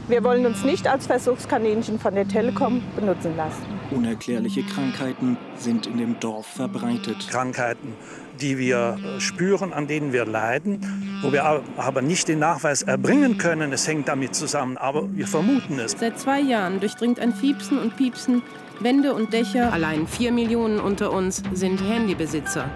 wir 0.08 0.25
wollen 0.25 0.46
uns 0.46 0.64
nicht 0.64 0.87
als 0.87 1.06
Versuchskaninchen 1.06 1.99
von 1.99 2.14
der 2.14 2.26
Telekom 2.28 2.82
benutzen 2.96 3.37
lassen. 3.37 3.62
Unerklärliche 3.90 4.62
Krankheiten 4.62 5.37
sind 5.56 5.87
in 5.87 5.99
dem 5.99 6.20
Dorf 6.20 6.46
verbreitet. 6.46 7.28
Krankheiten, 7.30 7.94
die 8.40 8.58
wir 8.58 8.99
spüren, 9.18 9.73
an 9.73 9.87
denen 9.87 10.12
wir 10.12 10.25
leiden, 10.25 11.20
wo 11.23 11.32
wir 11.32 11.44
aber 11.76 12.02
nicht 12.02 12.28
den 12.28 12.38
Nachweis 12.38 12.82
erbringen 12.82 13.38
können, 13.38 13.73
es 13.73 13.87
hängt 13.87 14.08
damit 14.08 14.34
zusammen, 14.34 14.76
aber 14.76 15.08
wir 15.14 15.26
vermuten 15.26 15.78
es. 15.78 15.92
Seit 15.92 16.18
zwei 16.18 16.40
Jahren 16.40 16.80
durchdringt 16.80 17.20
ein 17.20 17.32
Fiepsen 17.32 17.78
und 17.78 17.96
Piepsen 17.96 18.42
Wände 18.80 19.14
und 19.14 19.32
Dächer. 19.32 19.73
Allein 19.73 20.06
vier 20.06 20.32
Millionen 20.32 20.80
unter 20.80 21.12
uns 21.12 21.42
sind 21.52 21.80
Handybesitzer. 21.80 22.68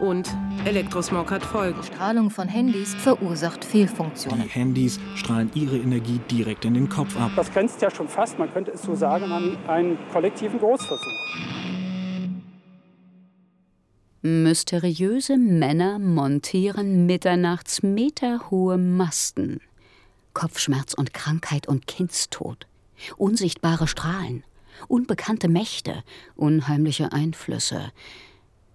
Und 0.00 0.28
Elektrosmog 0.66 1.30
hat 1.30 1.42
Folgen. 1.42 1.82
Strahlung 1.82 2.28
von 2.28 2.48
Handys 2.48 2.94
verursacht 2.94 3.64
Fehlfunktionen. 3.64 4.42
Die 4.42 4.48
Handys 4.48 5.00
strahlen 5.14 5.50
ihre 5.54 5.78
Energie 5.78 6.20
direkt 6.30 6.66
in 6.66 6.74
den 6.74 6.88
Kopf 6.88 7.18
ab. 7.18 7.30
Das 7.34 7.50
grenzt 7.50 7.80
ja 7.80 7.90
schon 7.90 8.06
fast, 8.06 8.38
man 8.38 8.52
könnte 8.52 8.72
es 8.72 8.82
so 8.82 8.94
sagen, 8.94 9.32
an 9.32 9.56
einen 9.66 9.98
kollektiven 10.12 10.58
Großversuch. 10.58 11.06
Mysteriöse 14.20 15.38
Männer 15.38 15.98
montieren 15.98 17.06
mitternachts 17.06 17.82
meterhohe 17.82 18.76
Masten. 18.76 19.60
Kopfschmerz 20.34 20.92
und 20.92 21.14
Krankheit 21.14 21.68
und 21.68 21.86
Kindstod. 21.86 22.66
Unsichtbare 23.16 23.86
Strahlen. 23.86 24.44
Unbekannte 24.88 25.48
Mächte. 25.48 26.02
Unheimliche 26.34 27.12
Einflüsse. 27.12 27.92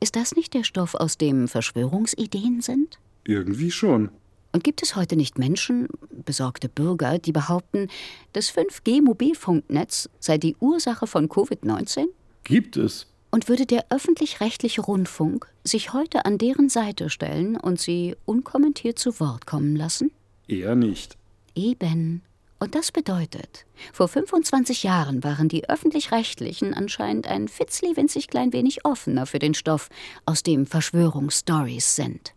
Ist 0.04 0.16
das 0.16 0.36
nicht 0.36 0.56
der 0.56 0.64
Stoff, 0.64 0.96
aus 0.96 1.20
dem 1.20 1.48
Verschwörungsideen 1.48 2.62
sind? 2.62 2.98
Irgendwie 3.24 3.70
schon. 3.70 4.10
Und 4.52 4.64
gibt 4.64 4.82
es 4.82 4.96
heute 4.96 5.16
nicht 5.16 5.38
Menschen, 5.38 5.88
besorgte 6.10 6.70
Bürger, 6.70 7.20
die 7.20 7.32
behaupten, 7.32 7.88
das 8.34 8.52
5G-Mobilfunknetz 8.52 10.10
sei 10.20 10.40
die 10.40 10.56
Ursache 10.60 11.06
von 11.06 11.30
Covid-19? 11.30 12.08
Gibt 12.44 12.78
es. 12.78 13.06
Und 13.30 13.48
würde 13.48 13.68
der 13.68 13.86
öffentlich-rechtliche 13.92 14.82
Rundfunk 14.82 15.48
sich 15.64 15.94
heute 15.94 16.26
an 16.26 16.40
deren 16.40 16.68
Seite 16.68 17.12
stellen 17.12 17.56
und 17.56 17.80
sie 17.80 18.16
unkommentiert 18.26 18.98
zu 18.98 19.20
Wort 19.20 19.46
kommen 19.46 19.76
lassen? 19.76 20.10
Eher 20.48 20.76
nicht. 20.76 21.16
Eben. 21.54 22.24
Und 22.62 22.76
das 22.76 22.92
bedeutet, 22.92 23.66
vor 23.92 24.08
25 24.08 24.84
Jahren 24.84 25.24
waren 25.24 25.50
die 25.50 25.68
öffentlich-rechtlichen 25.68 26.76
anscheinend 26.76 27.26
ein 27.26 27.48
fitzli-winzig 27.48 28.28
klein 28.28 28.54
wenig 28.54 28.86
offener 28.86 29.26
für 29.26 29.40
den 29.40 29.56
Stoff, 29.56 29.90
aus 30.28 30.44
dem 30.44 30.68
Verschwörungsstories 30.68 31.96
sind. 31.96 32.36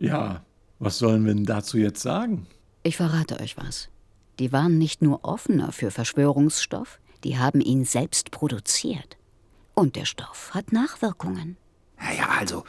Ja, 0.00 0.44
was 0.80 0.98
sollen 0.98 1.24
wir 1.24 1.32
denn 1.32 1.44
dazu 1.44 1.78
jetzt 1.78 2.02
sagen? 2.02 2.48
Ich 2.82 2.96
verrate 2.96 3.38
euch 3.38 3.56
was. 3.56 3.88
Die 4.40 4.50
waren 4.50 4.78
nicht 4.78 5.00
nur 5.00 5.24
offener 5.24 5.70
für 5.70 5.92
Verschwörungsstoff, 5.92 6.98
die 7.22 7.38
haben 7.38 7.60
ihn 7.60 7.84
selbst 7.84 8.32
produziert. 8.32 9.16
Und 9.74 9.94
der 9.94 10.06
Stoff 10.06 10.50
hat 10.54 10.72
Nachwirkungen. 10.72 11.56
Naja, 12.00 12.30
also 12.36 12.64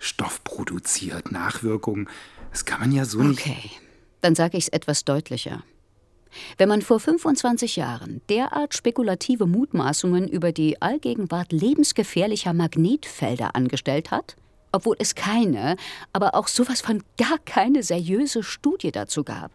Stoff 0.00 0.42
produziert, 0.42 1.30
Nachwirkungen, 1.30 2.08
das 2.50 2.64
kann 2.64 2.80
man 2.80 2.90
ja 2.90 3.04
so 3.04 3.22
nicht. 3.22 3.38
Okay, 3.38 3.70
dann 4.22 4.34
sage 4.34 4.58
ich 4.58 4.64
es 4.64 4.68
etwas 4.70 5.04
deutlicher. 5.04 5.62
Wenn 6.58 6.68
man 6.68 6.82
vor 6.82 7.00
25 7.00 7.76
Jahren 7.76 8.20
derart 8.28 8.74
spekulative 8.74 9.46
Mutmaßungen 9.46 10.28
über 10.28 10.52
die 10.52 10.80
Allgegenwart 10.80 11.52
lebensgefährlicher 11.52 12.52
Magnetfelder 12.52 13.54
angestellt 13.54 14.10
hat, 14.10 14.36
obwohl 14.72 14.96
es 14.98 15.14
keine, 15.14 15.76
aber 16.12 16.34
auch 16.34 16.48
sowas 16.48 16.80
von 16.80 17.02
gar 17.18 17.38
keine 17.44 17.82
seriöse 17.82 18.42
Studie 18.42 18.90
dazu 18.90 19.22
gab, 19.22 19.52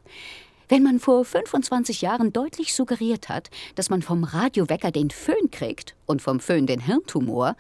wenn 0.70 0.84
man 0.84 1.00
vor 1.00 1.24
25 1.24 2.02
Jahren 2.02 2.34
deutlich 2.34 2.74
suggeriert 2.74 3.30
hat, 3.30 3.50
dass 3.76 3.90
man 3.90 4.02
vom 4.02 4.26
Radiowecker 4.26 4.92
den 4.92 5.10
Föhn 5.10 5.50
kriegt 5.50 5.96
und 6.06 6.22
vom 6.22 6.42
Föhn 6.42 6.68
den 6.68 6.82
Hirntumor, 6.82 7.56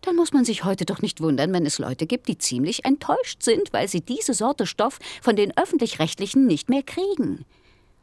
dann 0.00 0.16
muss 0.16 0.32
man 0.32 0.44
sich 0.44 0.64
heute 0.64 0.84
doch 0.84 1.00
nicht 1.00 1.20
wundern, 1.20 1.52
wenn 1.52 1.66
es 1.66 1.78
Leute 1.78 2.06
gibt, 2.06 2.28
die 2.28 2.38
ziemlich 2.38 2.84
enttäuscht 2.84 3.42
sind, 3.42 3.72
weil 3.72 3.88
sie 3.88 4.00
diese 4.00 4.34
Sorte 4.34 4.66
Stoff 4.66 4.98
von 5.22 5.36
den 5.36 5.56
öffentlich-rechtlichen 5.56 6.46
nicht 6.46 6.68
mehr 6.68 6.82
kriegen. 6.82 7.44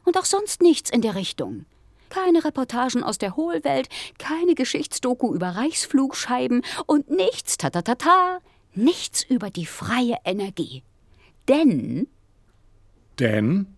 Und 0.06 0.16
auch 0.16 0.24
sonst 0.24 0.62
nichts 0.62 0.88
in 0.88 1.02
der 1.02 1.16
Richtung. 1.16 1.66
Keine 2.08 2.44
Reportagen 2.44 3.02
aus 3.02 3.18
der 3.18 3.36
Hohlwelt, 3.36 3.88
keine 4.18 4.54
Geschichtsdoku 4.54 5.34
über 5.34 5.48
Reichsflugscheiben 5.48 6.62
und 6.86 7.10
nichts, 7.10 7.58
ta 7.58 7.68
ta 7.68 7.82
ta 7.82 7.96
ta, 7.96 8.38
nichts 8.74 9.24
über 9.24 9.50
die 9.50 9.66
freie 9.66 10.16
Energie. 10.24 10.84
Denn. 11.48 12.06
Denn? 13.18 13.76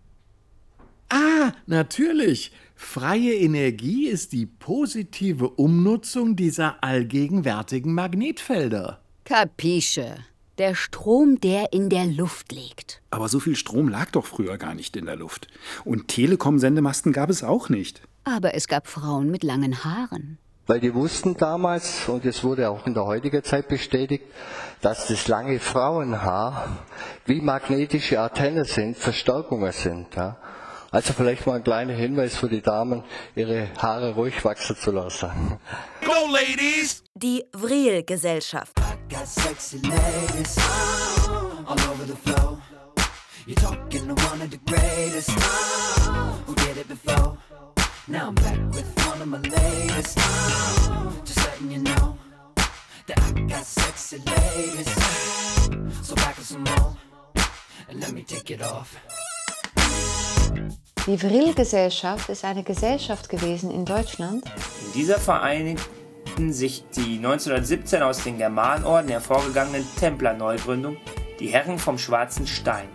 Ah, 1.09 1.51
natürlich. 1.65 2.51
Freie 2.75 3.33
Energie 3.33 4.07
ist 4.07 4.31
die 4.31 4.45
positive 4.45 5.49
Umnutzung 5.49 6.35
dieser 6.35 6.83
allgegenwärtigen 6.83 7.93
Magnetfelder. 7.93 9.01
Capisce. 9.25 10.15
Der 10.59 10.75
Strom, 10.75 11.39
der 11.39 11.71
in 11.71 11.89
der 11.89 12.05
Luft 12.05 12.51
liegt. 12.51 13.01
Aber 13.11 13.29
so 13.29 13.39
viel 13.39 13.55
Strom 13.55 13.87
lag 13.87 14.11
doch 14.11 14.25
früher 14.25 14.57
gar 14.57 14.73
nicht 14.73 14.97
in 14.97 15.05
der 15.05 15.15
Luft. 15.15 15.47
Und 15.85 16.09
Telekom-Sendemasten 16.09 17.13
gab 17.13 17.29
es 17.29 17.45
auch 17.45 17.69
nicht. 17.69 18.01
Aber 18.25 18.53
es 18.53 18.67
gab 18.67 18.87
Frauen 18.87 19.31
mit 19.31 19.45
langen 19.45 19.85
Haaren. 19.85 20.37
Weil 20.67 20.81
die 20.81 20.93
wussten 20.93 21.37
damals, 21.37 22.09
und 22.09 22.25
es 22.25 22.43
wurde 22.43 22.69
auch 22.69 22.85
in 22.85 22.93
der 22.93 23.05
heutigen 23.05 23.41
Zeit 23.41 23.69
bestätigt, 23.69 24.25
dass 24.81 25.07
das 25.07 25.29
lange 25.29 25.59
Frauenhaar 25.61 26.85
wie 27.25 27.39
magnetische 27.39 28.19
Antennen 28.19 28.65
sind, 28.65 28.97
Verstärkungen 28.97 29.71
sind. 29.71 30.13
Ja? 30.17 30.35
Also 30.91 31.13
vielleicht 31.13 31.47
mal 31.47 31.55
ein 31.55 31.63
kleiner 31.63 31.93
Hinweis 31.93 32.35
für 32.35 32.49
die 32.49 32.61
Damen, 32.61 33.05
ihre 33.33 33.69
Haare 33.77 34.13
ruhig 34.13 34.43
wachsen 34.43 34.75
zu 34.75 34.91
lassen. 34.91 35.29
Go, 36.05 36.33
Ladies! 36.33 37.01
Die 37.13 37.45
Vril-Gesellschaft. 37.53 38.73
You're 43.49 43.55
talking 43.55 44.07
to 44.07 44.13
one 44.13 44.41
of 44.41 44.51
the 44.51 44.59
greatest 44.67 45.31
who 46.45 46.55
did 46.55 46.77
it 46.77 46.87
before. 46.87 47.37
Now 48.07 48.27
I'm 48.27 48.35
back 48.35 48.59
with 48.71 48.87
one 49.07 49.21
of 49.21 49.27
my 49.27 49.39
latest. 49.39 50.17
Just 51.25 51.37
letting 51.45 51.71
you 51.71 51.79
know 51.79 52.17
that 53.07 53.19
I 53.19 53.31
got 53.47 53.65
sexy 53.65 54.17
ladies. 54.17 54.87
So 56.05 56.15
back 56.15 56.37
with 56.37 56.45
some 56.45 56.63
more 56.63 56.95
and 57.89 57.99
let 57.99 58.11
me 58.11 58.23
take 58.23 58.51
it 58.51 58.61
off. 58.61 58.95
Die 61.07 61.17
Vril-Gesellschaft 61.17 62.29
ist 62.29 62.45
eine 62.45 62.61
Gesellschaft 62.63 63.29
gewesen 63.29 63.71
in 63.71 63.85
Deutschland. 63.85 64.45
In 64.85 64.91
dieser 64.93 65.17
vereinigten 65.17 65.98
sich 66.51 66.83
die 66.95 67.17
1917 67.17 68.01
aus 68.01 68.23
den 68.23 68.37
Germanorden 68.37 69.09
hervorgegangenen 69.09 69.85
Templer-Neugründung, 69.99 70.97
die 71.39 71.47
Herren 71.47 71.77
vom 71.79 71.97
Schwarzen 71.97 72.47
Stein, 72.47 72.87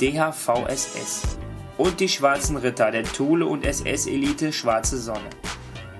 DHVSS, 0.00 1.38
und 1.78 2.00
die 2.00 2.08
Schwarzen 2.08 2.56
Ritter 2.56 2.90
der 2.90 3.04
Thule- 3.04 3.46
und 3.46 3.64
SS-Elite 3.64 4.52
Schwarze 4.52 4.98
Sonne. 4.98 5.30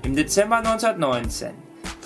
Im 0.02 0.14
Dezember 0.14 0.58
1919 0.58 1.54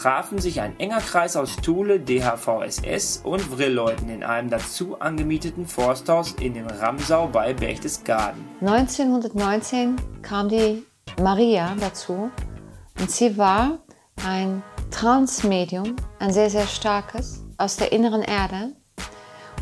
trafen 0.00 0.38
sich 0.38 0.60
ein 0.60 0.78
enger 0.80 1.00
Kreis 1.00 1.36
aus 1.36 1.56
Thule, 1.56 2.00
DHVSS 2.00 3.20
und 3.22 3.42
Vrilleuten 3.42 4.08
in 4.08 4.24
einem 4.24 4.48
dazu 4.48 4.98
angemieteten 4.98 5.66
Forsthaus 5.66 6.32
in 6.40 6.54
den 6.54 6.66
Ramsau 6.66 7.28
bei 7.28 7.52
Berchtesgaden. 7.52 8.42
1919 8.62 9.96
kam 10.22 10.48
die 10.48 10.82
Maria 11.20 11.74
dazu 11.78 12.30
und 12.98 13.10
sie 13.10 13.36
war 13.36 13.78
ein 14.26 14.62
Transmedium, 14.90 15.96
ein 16.18 16.32
sehr, 16.32 16.50
sehr 16.50 16.66
starkes, 16.66 17.44
aus 17.58 17.76
der 17.76 17.92
inneren 17.92 18.22
Erde 18.22 18.72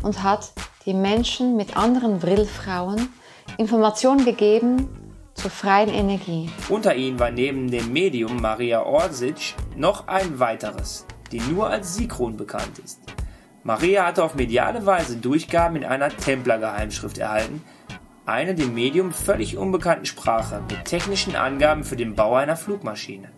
und 0.01 0.23
hat 0.23 0.53
die 0.85 0.93
Menschen 0.93 1.55
mit 1.55 1.77
anderen 1.77 2.21
Vrillfrauen 2.21 3.09
Informationen 3.57 4.25
gegeben 4.25 4.89
zur 5.33 5.51
freien 5.51 5.89
Energie. 5.89 6.49
Unter 6.69 6.95
ihnen 6.95 7.19
war 7.19 7.31
neben 7.31 7.69
dem 7.69 7.91
Medium 7.91 8.41
Maria 8.41 8.83
Orsic 8.83 9.55
noch 9.75 10.07
ein 10.07 10.39
weiteres, 10.39 11.05
die 11.31 11.41
nur 11.41 11.69
als 11.69 11.95
Sikron 11.95 12.37
bekannt 12.37 12.79
ist. 12.79 12.99
Maria 13.63 14.05
hatte 14.05 14.23
auf 14.23 14.35
mediale 14.35 14.85
Weise 14.85 15.17
Durchgaben 15.17 15.77
in 15.77 15.85
einer 15.85 16.09
Templergeheimschrift 16.09 17.17
erhalten, 17.17 17.61
eine 18.25 18.55
dem 18.55 18.73
Medium 18.73 19.11
völlig 19.11 19.57
unbekannten 19.57 20.05
Sprache 20.05 20.61
mit 20.69 20.85
technischen 20.85 21.35
Angaben 21.35 21.83
für 21.83 21.95
den 21.95 22.15
Bau 22.15 22.35
einer 22.35 22.55
Flugmaschine. 22.55 23.31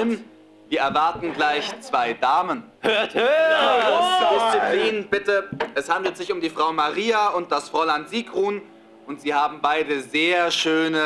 Benimm. 0.00 0.24
Wir 0.68 0.80
erwarten 0.80 1.32
gleich 1.32 1.68
zwei 1.80 2.12
Damen. 2.12 2.62
Hört, 2.80 3.14
hört! 3.14 4.54
Disziplin, 4.54 5.08
bitte. 5.08 5.48
Es 5.74 5.90
handelt 5.90 6.16
sich 6.16 6.30
um 6.32 6.40
die 6.40 6.48
Frau 6.48 6.72
Maria 6.72 7.30
und 7.30 7.50
das 7.50 7.68
Fräulein 7.70 8.06
Sigrun. 8.06 8.62
Und 9.06 9.20
sie 9.20 9.34
haben 9.34 9.60
beide 9.60 10.00
sehr 10.00 10.50
schöne, 10.52 11.02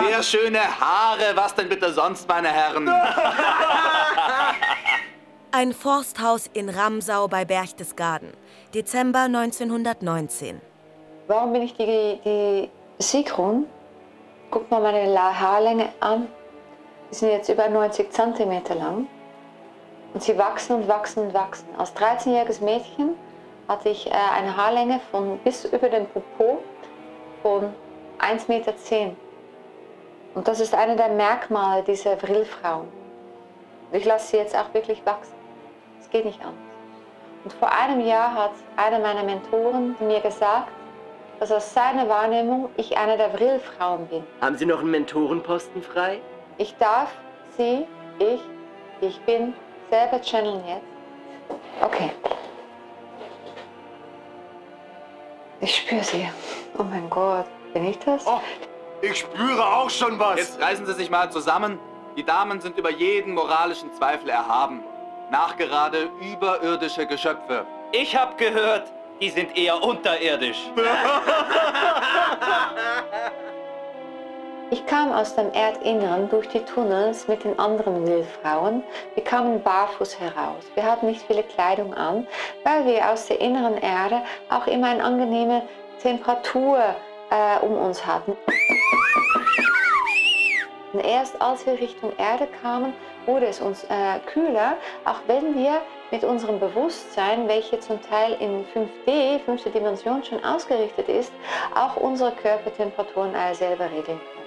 sehr 0.00 0.22
schöne 0.22 0.60
Haare. 0.80 1.32
Was 1.34 1.54
denn 1.54 1.68
bitte 1.68 1.92
sonst, 1.92 2.26
meine 2.26 2.48
Herren? 2.48 2.88
Ein 5.52 5.74
Forsthaus 5.74 6.48
in 6.54 6.70
Ramsau 6.70 7.28
bei 7.28 7.44
Berchtesgaden. 7.44 8.32
Dezember 8.72 9.24
1919. 9.24 10.62
Warum 11.26 11.52
bin 11.52 11.60
ich 11.62 11.74
die, 11.74 12.18
die 12.24 12.70
Sigrun? 12.98 13.66
Guck 14.50 14.70
mal 14.70 14.80
meine 14.80 15.38
Haarlänge 15.38 15.90
an. 16.00 16.28
Die 17.10 17.14
sind 17.14 17.30
jetzt 17.30 17.48
über 17.48 17.68
90 17.68 18.10
cm 18.12 18.62
lang. 18.78 19.08
Und 20.14 20.22
sie 20.22 20.36
wachsen 20.38 20.76
und 20.76 20.88
wachsen 20.88 21.26
und 21.26 21.34
wachsen. 21.34 21.68
Als 21.76 21.94
13-jähriges 21.94 22.62
Mädchen 22.62 23.16
hatte 23.68 23.88
ich 23.88 24.08
äh, 24.08 24.12
eine 24.36 24.56
Haarlänge 24.56 25.00
von 25.10 25.38
bis 25.38 25.64
über 25.64 25.88
den 25.88 26.06
Popo 26.06 26.62
von 27.42 27.72
1,10 28.18 28.48
Meter. 28.48 28.74
Und 30.34 30.46
das 30.48 30.60
ist 30.60 30.74
eine 30.74 30.96
der 30.96 31.08
Merkmale 31.08 31.82
dieser 31.82 32.16
Vrillfrauen. 32.16 32.88
Ich 33.92 34.04
lasse 34.04 34.28
sie 34.28 34.36
jetzt 34.36 34.56
auch 34.56 34.72
wirklich 34.74 35.04
wachsen. 35.04 35.34
Es 36.00 36.08
geht 36.10 36.24
nicht 36.24 36.40
anders. 36.40 36.54
Und 37.42 37.52
vor 37.54 37.72
einem 37.72 38.00
Jahr 38.00 38.34
hat 38.34 38.52
einer 38.76 38.98
meiner 38.98 39.24
Mentoren 39.24 39.96
mir 40.00 40.20
gesagt, 40.20 40.68
dass 41.40 41.50
aus 41.50 41.72
seiner 41.72 42.08
Wahrnehmung 42.08 42.68
ich 42.76 42.98
eine 42.98 43.16
der 43.16 43.30
Vrillfrauen 43.30 44.06
bin. 44.06 44.24
Haben 44.40 44.58
Sie 44.58 44.66
noch 44.66 44.80
einen 44.80 44.90
Mentorenposten 44.90 45.82
frei? 45.82 46.20
Ich 46.60 46.76
darf 46.76 47.10
sie, 47.56 47.86
ich, 48.18 48.40
ich 49.00 49.18
bin, 49.22 49.54
selber 49.88 50.20
channeln 50.20 50.62
jetzt. 50.68 50.84
Okay. 51.80 52.10
Ich 55.62 55.76
spüre 55.76 56.04
sie. 56.04 56.28
Oh 56.76 56.82
mein 56.82 57.08
Gott, 57.08 57.46
bin 57.72 57.86
ich 57.86 57.98
das? 58.00 58.26
ich 59.00 59.20
spüre 59.20 59.64
auch 59.64 59.88
schon 59.88 60.18
was. 60.18 60.36
Jetzt 60.36 60.60
reißen 60.60 60.84
Sie 60.84 60.92
sich 60.92 61.08
mal 61.08 61.32
zusammen. 61.32 61.78
Die 62.18 62.24
Damen 62.24 62.60
sind 62.60 62.76
über 62.76 62.90
jeden 62.90 63.32
moralischen 63.32 63.90
Zweifel 63.94 64.28
erhaben. 64.28 64.84
Nachgerade 65.30 66.10
überirdische 66.20 67.06
Geschöpfe. 67.06 67.64
Ich 67.92 68.14
hab 68.14 68.36
gehört, 68.36 68.92
die 69.18 69.30
sind 69.30 69.56
eher 69.56 69.82
unterirdisch. 69.82 70.58
Ich 74.72 74.86
kam 74.86 75.10
aus 75.12 75.34
dem 75.34 75.52
Erdinneren 75.52 76.28
durch 76.28 76.48
die 76.48 76.60
Tunnels 76.60 77.26
mit 77.26 77.42
den 77.42 77.58
anderen 77.58 78.06
Wildfrauen. 78.06 78.84
Wir 79.14 79.24
kamen 79.24 79.60
barfuß 79.60 80.20
heraus. 80.20 80.64
Wir 80.74 80.84
hatten 80.84 81.06
nicht 81.06 81.22
viele 81.26 81.42
Kleidung 81.42 81.92
an, 81.92 82.28
weil 82.62 82.86
wir 82.86 83.10
aus 83.10 83.26
der 83.26 83.40
inneren 83.40 83.78
Erde 83.78 84.22
auch 84.48 84.68
immer 84.68 84.86
eine 84.86 85.02
angenehme 85.02 85.62
Temperatur 86.00 86.78
äh, 87.30 87.58
um 87.64 87.76
uns 87.78 88.06
hatten. 88.06 88.36
Und 90.92 91.00
erst 91.00 91.42
als 91.42 91.66
wir 91.66 91.72
Richtung 91.72 92.12
Erde 92.16 92.46
kamen, 92.62 92.92
wurde 93.26 93.46
es 93.46 93.60
uns 93.60 93.82
äh, 93.84 94.20
kühler, 94.32 94.76
auch 95.04 95.18
wenn 95.26 95.56
wir 95.56 95.80
mit 96.12 96.22
unserem 96.22 96.60
Bewusstsein, 96.60 97.48
welche 97.48 97.80
zum 97.80 98.00
Teil 98.02 98.36
in 98.38 98.64
5D, 98.66 99.40
fünfte 99.44 99.70
Dimension 99.70 100.22
schon 100.22 100.44
ausgerichtet 100.44 101.08
ist, 101.08 101.32
auch 101.74 101.96
unsere 101.96 102.30
Körpertemperaturen 102.32 103.32
selber 103.52 103.86
regeln 103.90 104.20
können, 104.32 104.39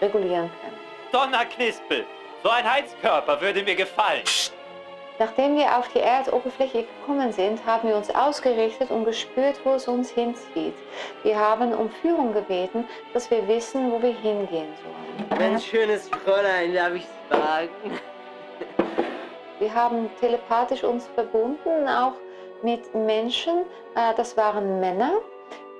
regulieren 0.00 0.50
können. 0.60 0.76
Donnerknispel, 1.12 2.04
so 2.42 2.50
ein 2.50 2.70
Heizkörper 2.70 3.40
würde 3.40 3.62
mir 3.62 3.74
gefallen. 3.74 4.22
Nachdem 5.18 5.56
wir 5.56 5.78
auf 5.78 5.88
die 5.88 6.00
Erdoberfläche 6.00 6.84
gekommen 6.84 7.32
sind, 7.32 7.64
haben 7.64 7.88
wir 7.88 7.96
uns 7.96 8.14
ausgerichtet 8.14 8.90
und 8.90 9.06
gespürt, 9.06 9.58
wo 9.64 9.72
es 9.74 9.88
uns 9.88 10.10
hinzieht. 10.10 10.74
Wir 11.22 11.38
haben 11.38 11.72
um 11.72 11.90
Führung 11.90 12.34
gebeten, 12.34 12.84
dass 13.14 13.30
wir 13.30 13.48
wissen, 13.48 13.90
wo 13.90 14.02
wir 14.02 14.12
hingehen 14.12 14.74
sollen. 14.82 15.40
Mein 15.40 15.58
schönes 15.58 16.10
Fräulein, 16.10 16.74
darf 16.74 16.92
ich 16.94 17.04
Sie 17.04 17.34
fragen? 17.34 18.00
Wir 19.58 19.74
haben 19.74 20.10
telepathisch 20.20 20.84
uns 20.84 21.06
verbunden, 21.14 21.88
auch 21.88 22.12
mit 22.62 22.94
Menschen, 22.94 23.64
äh, 23.94 24.12
das 24.16 24.36
waren 24.36 24.80
Männer, 24.80 25.12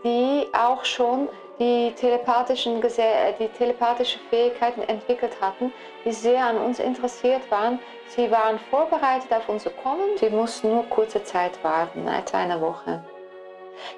die 0.03 0.47
auch 0.55 0.83
schon 0.85 1.29
die, 1.59 1.93
telepathischen, 1.95 2.83
äh, 2.83 3.33
die 3.39 3.49
telepathische 3.49 4.19
Fähigkeiten 4.31 4.83
entwickelt 4.83 5.41
hatten, 5.41 5.73
die 6.05 6.13
sehr 6.13 6.45
an 6.45 6.59
uns 6.59 6.79
interessiert 6.79 7.51
waren. 7.51 7.79
Sie 8.09 8.31
waren 8.31 8.59
vorbereitet 8.71 9.33
auf 9.33 9.49
unser 9.49 9.71
Kommen. 9.71 10.17
Sie 10.19 10.31
mussten 10.31 10.71
nur 10.71 10.85
kurze 10.85 11.23
Zeit 11.25 11.63
warten, 11.65 12.07
etwa 12.09 12.39
eine 12.39 12.61
Woche. 12.61 13.03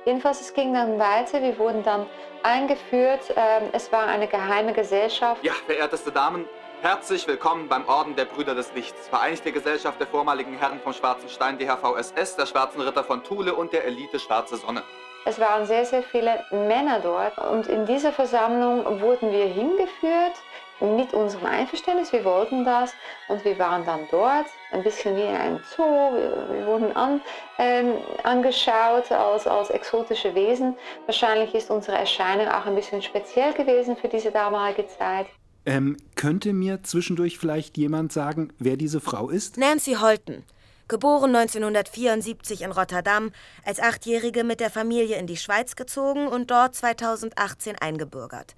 Jedenfalls, 0.05 0.41
es 0.41 0.55
ging 0.55 0.75
dann 0.75 0.99
weiter. 0.99 1.43
Wir 1.43 1.57
wurden 1.59 1.83
dann 1.83 2.07
eingeführt. 2.43 3.33
Ähm, 3.37 3.69
Es 3.73 3.93
war 3.93 4.07
eine 4.07 4.27
geheime 4.27 4.73
Gesellschaft. 4.73 5.45
Ja, 5.45 5.53
verehrteste 5.67 6.11
Damen, 6.11 6.49
herzlich 6.83 7.27
willkommen 7.29 7.69
beim 7.69 7.87
Orden 7.89 8.17
der 8.17 8.25
Brüder 8.25 8.55
des 8.55 8.73
Lichts, 8.75 9.09
Vereinigte 9.09 9.53
Gesellschaft 9.53 10.01
der 10.01 10.07
vormaligen 10.07 10.59
Herren 10.59 10.81
vom 10.81 10.93
Schwarzen 10.93 11.29
Stein 11.29 11.59
DHVSS, 11.59 12.37
der 12.37 12.47
Schwarzen 12.47 12.81
Ritter 12.81 13.05
von 13.05 13.23
Thule 13.23 13.55
und 13.55 13.73
der 13.73 13.85
Elite 13.85 14.19
Schwarze 14.19 14.57
Sonne. 14.57 14.83
Es 15.29 15.39
waren 15.39 15.67
sehr, 15.67 15.85
sehr 15.85 16.03
viele 16.03 16.43
Männer 16.51 17.01
dort 17.01 17.37
und 17.37 17.67
in 17.67 17.85
dieser 17.85 18.13
Versammlung 18.13 18.99
wurden 19.03 19.31
wir 19.31 19.45
hingeführt 19.45 20.33
mit 20.81 21.13
unserem 21.13 21.45
Einverständnis. 21.45 22.15
Wir 22.15 22.25
wollten 22.25 22.65
das 22.65 22.95
und 23.29 23.45
wir 23.45 23.59
waren 23.59 23.85
dann 23.85 24.01
dort, 24.11 24.47
ein 24.73 24.83
bisschen 24.83 25.17
wie 25.17 25.21
in 25.21 25.37
einem 25.37 25.61
Zoo. 25.77 25.83
Wir, 25.83 26.49
wir 26.51 26.67
wurden 26.67 26.97
an, 26.97 27.21
ähm, 27.59 27.97
angeschaut 28.23 29.13
als, 29.13 29.47
als 29.47 29.69
exotische 29.69 30.35
Wesen. 30.35 30.77
Wahrscheinlich 31.05 31.55
ist 31.55 31.71
unsere 31.71 31.99
Erscheinung 31.99 32.49
auch 32.49 32.65
ein 32.65 32.75
bisschen 32.75 33.03
speziell 33.03 33.53
gewesen 33.53 33.99
für 33.99 34.09
diese 34.09 34.31
damalige 34.31 34.87
Zeit. 34.87 35.27
Ähm, 35.67 35.99
könnte 36.17 36.55
mir 36.55 36.83
zwischendurch 36.85 37.37
vielleicht 37.37 37.77
jemand 37.77 38.15
sagen, 38.15 38.55
wer 38.59 38.79
diese 38.79 39.03
Frau 39.03 39.29
ist? 39.29 39.59
Nancy 39.59 39.97
Holten. 40.01 40.47
Geboren 40.89 41.37
1974 41.37 42.63
in 42.63 42.73
Rotterdam, 42.73 43.31
als 43.63 43.79
Achtjährige 43.79 44.43
mit 44.43 44.59
der 44.59 44.71
Familie 44.71 45.19
in 45.19 45.27
die 45.27 45.37
Schweiz 45.37 45.77
gezogen 45.77 46.27
und 46.27 46.51
dort 46.51 46.75
2018 46.75 47.77
eingebürgert. 47.77 48.57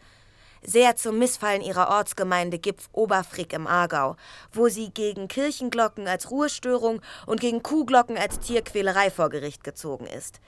Sehr 0.63 0.95
zum 0.95 1.19
Missfallen 1.19 1.61
ihrer 1.61 1.89
Ortsgemeinde 1.89 2.61
Gipf 2.61 2.89
Oberfrick 2.93 3.53
im 3.53 3.67
Aargau, 3.67 4.15
wo 4.53 4.69
sie 4.69 4.91
gegen 4.91 5.27
Kirchenglocken 5.27 6.07
als 6.07 6.31
Ruhestörung 6.31 7.01
und 7.27 7.41
gegen 7.41 7.65
Kuhglocken 7.65 8.17
als 8.17 8.39
Tierquälerei 8.39 9.11
vor 9.11 9.29
Gericht 9.29 9.65
gezogen 9.65 10.07
ist. 10.07 10.41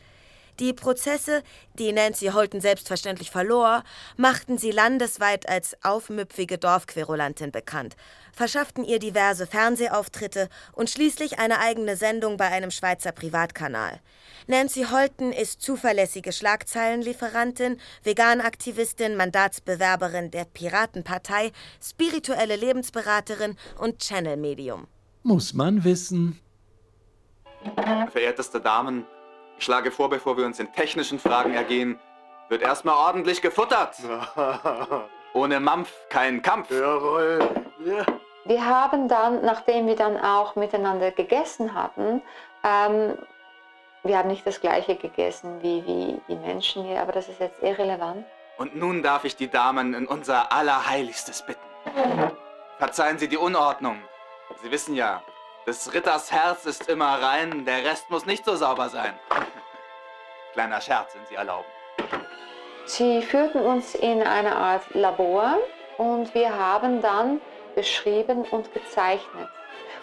Die 0.61 0.75
Prozesse, 0.75 1.43
die 1.79 1.93
Nancy 1.93 2.27
Holten 2.27 2.61
selbstverständlich 2.61 3.31
verlor, 3.31 3.85
machten 4.17 4.59
sie 4.59 4.71
landesweit 4.71 5.49
als 5.49 5.77
aufmüpfige 5.83 6.59
Dorfquerulantin 6.59 7.51
bekannt, 7.51 7.97
verschafften 8.33 8.85
ihr 8.85 8.99
diverse 8.99 9.47
Fernsehauftritte 9.47 10.51
und 10.73 10.91
schließlich 10.91 11.39
eine 11.39 11.59
eigene 11.59 11.97
Sendung 11.97 12.37
bei 12.37 12.49
einem 12.49 12.71
Schweizer 12.71 13.13
Privatkanal. 13.13 14.01
Nancy 14.47 14.85
Holten 14.85 15.33
ist 15.33 15.63
zuverlässige 15.63 16.33
Schlagzeilenlieferantin, 16.33 17.81
Veganaktivistin, 18.03 19.17
Mandatsbewerberin 19.17 20.31
der 20.31 20.45
Piratenpartei, 20.45 21.53
spirituelle 21.83 22.57
Lebensberaterin 22.57 23.57
und 23.79 24.03
Channelmedium. 24.03 24.87
Muss 25.23 25.55
man 25.55 25.83
wissen. 25.85 26.39
Verehrteste 28.11 28.61
Damen, 28.61 29.07
ich 29.63 29.67
schlage 29.67 29.93
vor, 29.93 30.11
bevor 30.11 30.37
wir 30.37 30.45
uns 30.45 30.59
in 30.59 30.73
technischen 30.73 31.21
Fragen 31.21 31.55
ergehen, 31.55 32.01
wird 32.49 32.63
erstmal 32.63 32.97
ordentlich 32.97 33.41
gefuttert. 33.41 33.95
Ohne 35.35 35.61
Mampf 35.61 35.89
kein 36.09 36.43
Kampf. 36.43 36.69
Jawohl. 36.69 37.39
Ja. 37.85 38.05
Wir 38.45 38.67
haben 38.67 39.07
dann, 39.07 39.45
nachdem 39.45 39.87
wir 39.87 39.95
dann 39.95 40.19
auch 40.19 40.57
miteinander 40.57 41.13
gegessen 41.13 41.75
hatten, 41.75 42.23
ähm, 42.65 43.17
wir 44.03 44.19
haben 44.19 44.31
nicht 44.31 44.45
das 44.45 44.61
gleiche 44.61 44.97
gegessen 44.97 45.63
wie, 45.63 45.87
wie 45.87 46.21
die 46.27 46.35
Menschen 46.35 46.83
hier, 46.85 47.01
aber 47.01 47.13
das 47.13 47.29
ist 47.29 47.39
jetzt 47.39 47.63
irrelevant. 47.63 48.27
Und 48.59 48.75
nun 48.75 49.01
darf 49.01 49.25
ich 49.25 49.37
die 49.37 49.49
Damen 49.49 49.95
in 49.95 50.09
unser 50.09 50.51
Allerheiligstes 50.51 51.47
bitten. 51.47 52.33
Verzeihen 52.79 53.17
Sie 53.17 53.29
die 53.29 53.39
Unordnung. 53.39 54.03
Sie 54.61 54.73
wissen 54.73 54.97
ja, 54.97 55.23
des 55.69 55.95
Ritters 55.95 56.33
Herz 56.33 56.67
ist 56.67 56.89
immer 56.89 57.23
rein, 57.23 57.65
der 57.65 57.85
Rest 57.85 58.11
muss 58.11 58.27
nicht 58.27 58.45
so 58.45 58.57
sauber 58.57 58.89
sein. 58.89 59.15
Kleiner 60.53 60.81
Scherz, 60.81 61.15
wenn 61.15 61.27
Sie 61.27 61.35
erlauben. 61.35 61.67
Sie 62.85 63.23
führten 63.23 63.61
uns 63.61 63.95
in 63.95 64.23
eine 64.23 64.55
Art 64.55 64.83
Labor 64.93 65.59
und 65.99 66.35
wir 66.35 66.55
haben 66.55 67.01
dann 67.01 67.41
beschrieben 67.75 68.45
und 68.51 68.73
gezeichnet. 68.75 69.49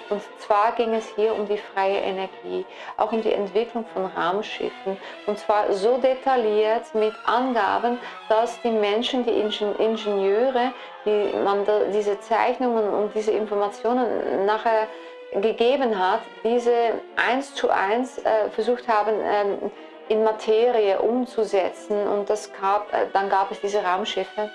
Und 0.10 0.24
zwar 0.40 0.72
ging 0.72 0.94
es 0.96 1.08
hier 1.16 1.36
um 1.36 1.48
die 1.48 1.58
freie 1.58 2.00
Energie, 2.00 2.66
auch 2.98 3.12
um 3.12 3.22
die 3.22 3.32
Entwicklung 3.32 3.86
von 3.94 4.08
Raumschiffen. 4.08 4.98
Und 5.28 5.38
zwar 5.38 5.72
so 5.72 6.00
detailliert 6.00 6.96
mit 6.96 7.14
Angaben, 7.26 8.00
dass 8.28 8.60
die 8.62 8.72
Menschen, 8.72 9.24
die 9.24 9.40
Ingenieure, 9.40 10.74
die 11.06 11.32
man 11.44 11.64
diese 11.94 12.20
Zeichnungen 12.22 12.90
und 12.90 13.14
diese 13.14 13.32
Informationen 13.32 14.48
nachher 14.48 14.88
gegeben 15.32 15.98
hat, 16.00 16.22
diese 16.44 16.94
eins 17.16 17.54
zu 17.54 17.70
eins 17.70 18.18
äh, 18.18 18.50
versucht 18.50 18.88
haben, 18.88 19.14
ähm, 19.24 19.72
in 20.10 20.24
Materie 20.24 21.00
umzusetzen. 21.00 22.08
Und 22.08 22.30
das 22.30 22.52
gab, 22.54 22.92
äh, 22.94 23.08
dann 23.14 23.30
gab 23.30 23.52
es 23.52 23.62
diese 23.62 23.82
Raumschiffe. 23.82 24.50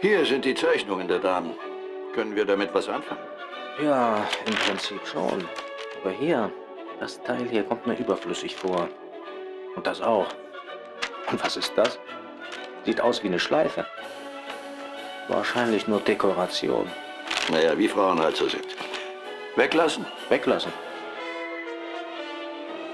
Hier 0.00 0.24
sind 0.24 0.44
die 0.44 0.54
Zeichnungen 0.54 1.08
der 1.08 1.18
Damen. 1.18 1.54
Können 2.14 2.36
wir 2.36 2.44
damit 2.44 2.72
was 2.72 2.88
anfangen? 2.88 3.20
Ja, 3.82 4.24
im 4.46 4.54
Prinzip 4.54 5.06
schon. 5.06 5.48
Aber 6.00 6.10
hier, 6.10 6.50
das 7.00 7.22
Teil 7.22 7.46
hier 7.50 7.64
kommt 7.64 7.86
mir 7.86 7.96
überflüssig 7.96 8.56
vor. 8.56 8.88
Und 9.76 9.86
das 9.86 10.00
auch. 10.00 10.26
Und 11.30 11.42
was 11.44 11.56
ist 11.56 11.72
das? 11.76 11.98
Sieht 12.84 13.00
aus 13.00 13.22
wie 13.22 13.28
eine 13.28 13.38
Schleife. 13.38 13.86
Wahrscheinlich 15.28 15.86
nur 15.86 16.00
Dekoration. 16.00 16.90
Naja, 17.50 17.76
wie 17.78 17.88
Frauen 17.88 18.20
halt 18.20 18.36
so 18.36 18.48
sind. 18.48 18.66
Weglassen? 19.56 20.06
Weglassen. 20.28 20.72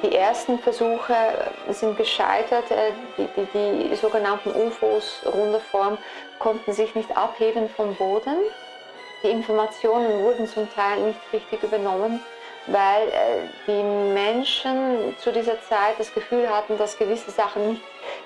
Die 0.06 0.14
ersten 0.14 0.60
Versuche 0.60 1.16
sind 1.70 1.96
gescheitert. 1.96 2.70
Äh, 2.70 2.92
Die, 3.16 3.28
die, 3.52 3.88
die 3.88 3.96
sogenannten 3.96 4.50
UFOs, 4.50 5.22
runde 5.24 5.58
Form, 5.58 5.98
konnten 6.38 6.72
sich 6.72 6.94
nicht 6.94 7.16
abheben 7.16 7.68
vom 7.68 7.94
Boden. 7.96 8.36
Die 9.24 9.30
Informationen 9.30 10.22
wurden 10.22 10.46
zum 10.46 10.72
Teil 10.72 11.00
nicht 11.00 11.18
richtig 11.32 11.60
übernommen, 11.64 12.22
weil 12.68 13.08
äh, 13.08 13.48
die 13.66 13.82
Menschen 14.12 15.16
zu 15.18 15.32
dieser 15.32 15.60
Zeit 15.62 15.98
das 15.98 16.14
Gefühl 16.14 16.48
hatten, 16.48 16.78
dass 16.78 16.98
gewisse 16.98 17.32
Sachen 17.32 17.70
nicht 17.70 17.82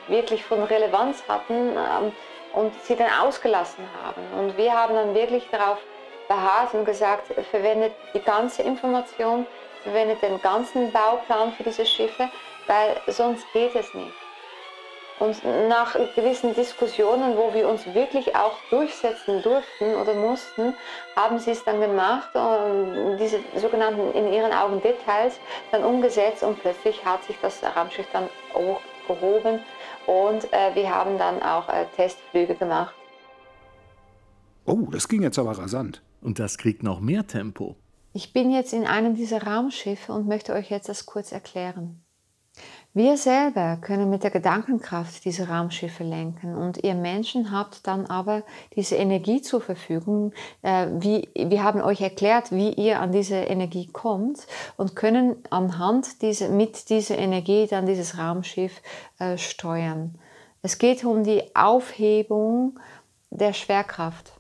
wirklich 0.09 0.45
von 0.45 0.63
Relevanz 0.63 1.23
hatten 1.29 1.71
ähm, 1.77 2.13
und 2.53 2.75
sie 2.83 2.97
dann 2.97 3.11
ausgelassen 3.23 3.85
haben. 4.03 4.23
Und 4.39 4.59
wir 4.59 4.75
haben 4.75 4.95
dann 4.95 5.15
wirklich 5.15 5.49
darauf 5.51 5.79
beharrt 6.29 6.75
und 6.75 6.85
gesagt, 6.85 7.33
verwendet 7.51 7.93
die 8.13 8.21
ganze 8.21 8.63
Information, 8.63 9.47
verwendet 9.83 10.23
den 10.23 10.41
ganzen 10.41 10.93
Bauplan 10.93 11.53
für 11.53 11.63
diese 11.63 11.87
Schiffe, 11.87 12.29
weil 12.67 13.01
sonst 13.07 13.45
geht 13.53 13.75
es 13.75 13.93
nicht. 13.95 14.15
Und 15.21 15.45
nach 15.69 15.97
gewissen 16.15 16.55
Diskussionen, 16.55 17.37
wo 17.37 17.53
wir 17.53 17.69
uns 17.69 17.85
wirklich 17.95 18.35
auch 18.35 18.57
durchsetzen 18.71 19.43
durften 19.43 19.95
oder 19.95 20.15
mussten, 20.15 20.73
haben 21.15 21.39
sie 21.39 21.51
es 21.51 21.63
dann 21.63 21.79
gemacht 21.79 22.35
und 22.35 23.19
diese 23.19 23.41
sogenannten 23.57 24.17
in 24.17 24.33
ihren 24.33 24.51
Augen 24.51 24.81
Details 24.81 25.39
dann 25.73 25.85
umgesetzt 25.85 26.43
und 26.43 26.59
plötzlich 26.63 27.05
hat 27.05 27.23
sich 27.25 27.37
das 27.43 27.63
Raumschiff 27.63 28.07
dann 28.15 28.31
hochgehoben 28.55 29.61
und 30.07 30.51
äh, 30.55 30.75
wir 30.75 30.89
haben 30.89 31.19
dann 31.19 31.43
auch 31.43 31.69
äh, 31.69 31.85
Testflüge 31.97 32.55
gemacht. 32.55 32.95
Oh, 34.65 34.89
das 34.91 35.07
ging 35.07 35.23
jetzt 35.23 35.39
aber 35.39 35.59
rasant. 35.59 36.03
Und 36.23 36.39
das 36.39 36.57
kriegt 36.57 36.83
noch 36.83 37.01
mehr 37.01 37.27
Tempo. 37.27 37.77
Ich 38.13 38.33
bin 38.33 38.51
jetzt 38.51 38.73
in 38.73 38.87
einem 38.87 39.15
dieser 39.15 39.45
Raumschiffe 39.45 40.13
und 40.13 40.27
möchte 40.27 40.53
euch 40.53 40.71
jetzt 40.71 40.89
das 40.89 41.07
kurz 41.07 41.31
erklären. 41.31 42.03
Wir 42.93 43.17
selber 43.17 43.79
können 43.81 44.11
mit 44.11 44.25
der 44.25 44.33
Gedankenkraft 44.33 45.25
diese 45.25 45.49
Raumschiffe 45.49 46.03
lenken 46.03 46.57
und 46.57 46.83
ihr 46.83 46.97
Menschen 46.97 47.53
habt 47.53 47.87
dann 47.87 48.07
aber 48.07 48.43
diese 48.75 48.97
Energie 48.97 49.43
zur 49.43 49.61
Verfügung. 49.61 50.33
Äh, 50.63 50.89
wie, 50.99 51.29
wir 51.37 51.63
haben 51.63 51.81
euch 51.81 52.01
erklärt, 52.01 52.51
wie 52.51 52.73
ihr 52.73 52.99
an 52.99 53.13
diese 53.13 53.37
Energie 53.37 53.87
kommt 53.87 54.45
und 54.77 54.97
können 54.97 55.37
anhand 55.51 56.21
dieser, 56.21 56.49
mit 56.49 56.91
dieser 56.91 57.17
Energie 57.17 57.69
dann 57.69 57.87
dieses 57.87 58.19
Raumschiff 58.19 58.83
äh, 59.21 59.39
steuern. 59.39 60.17
Es 60.63 60.79
geht 60.79 61.05
um 61.05 61.23
die 61.23 61.55
Aufhebung 61.55 62.81
der 63.31 63.53
Schwerkraft. 63.53 64.33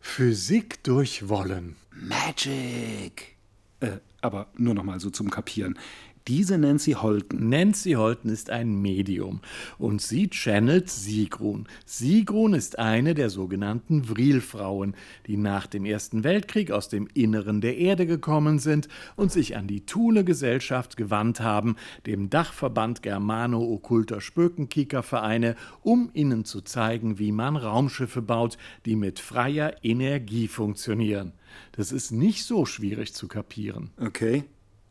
Physik 0.00 0.82
durch 0.84 1.28
Wollen. 1.28 1.76
Magic. 1.94 3.36
Äh, 3.80 3.98
aber 4.20 4.48
nur 4.56 4.74
noch 4.74 4.84
mal 4.84 5.00
so 5.00 5.10
zum 5.10 5.30
Kapieren. 5.30 5.78
Diese 6.26 6.56
Nancy 6.56 6.92
Holten. 6.92 7.50
Nancy 7.50 7.92
Holten 7.92 8.30
ist 8.30 8.48
ein 8.48 8.80
Medium 8.80 9.42
und 9.76 10.00
sie 10.00 10.30
channelt 10.30 10.88
Sigrun. 10.88 11.68
Sigrun 11.84 12.54
ist 12.54 12.78
eine 12.78 13.12
der 13.12 13.28
sogenannten 13.28 14.08
Vril-Frauen, 14.08 14.96
die 15.26 15.36
nach 15.36 15.66
dem 15.66 15.84
Ersten 15.84 16.24
Weltkrieg 16.24 16.70
aus 16.70 16.88
dem 16.88 17.08
Inneren 17.12 17.60
der 17.60 17.76
Erde 17.76 18.06
gekommen 18.06 18.58
sind 18.58 18.88
und 19.16 19.32
sich 19.32 19.54
an 19.54 19.66
die 19.66 19.84
Thule-Gesellschaft 19.84 20.96
gewandt 20.96 21.40
haben, 21.40 21.76
dem 22.06 22.30
Dachverband 22.30 23.02
Germano-Okkulter 23.02 24.22
Spökenkieker-Vereine, 24.22 25.56
um 25.82 26.08
ihnen 26.14 26.46
zu 26.46 26.62
zeigen, 26.62 27.18
wie 27.18 27.32
man 27.32 27.56
Raumschiffe 27.56 28.22
baut, 28.22 28.56
die 28.86 28.96
mit 28.96 29.20
freier 29.20 29.74
Energie 29.82 30.48
funktionieren. 30.48 31.34
Das 31.72 31.92
ist 31.92 32.10
nicht 32.10 32.44
so 32.44 32.66
schwierig 32.66 33.14
zu 33.14 33.28
kapieren. 33.28 33.90
Okay. 33.98 34.44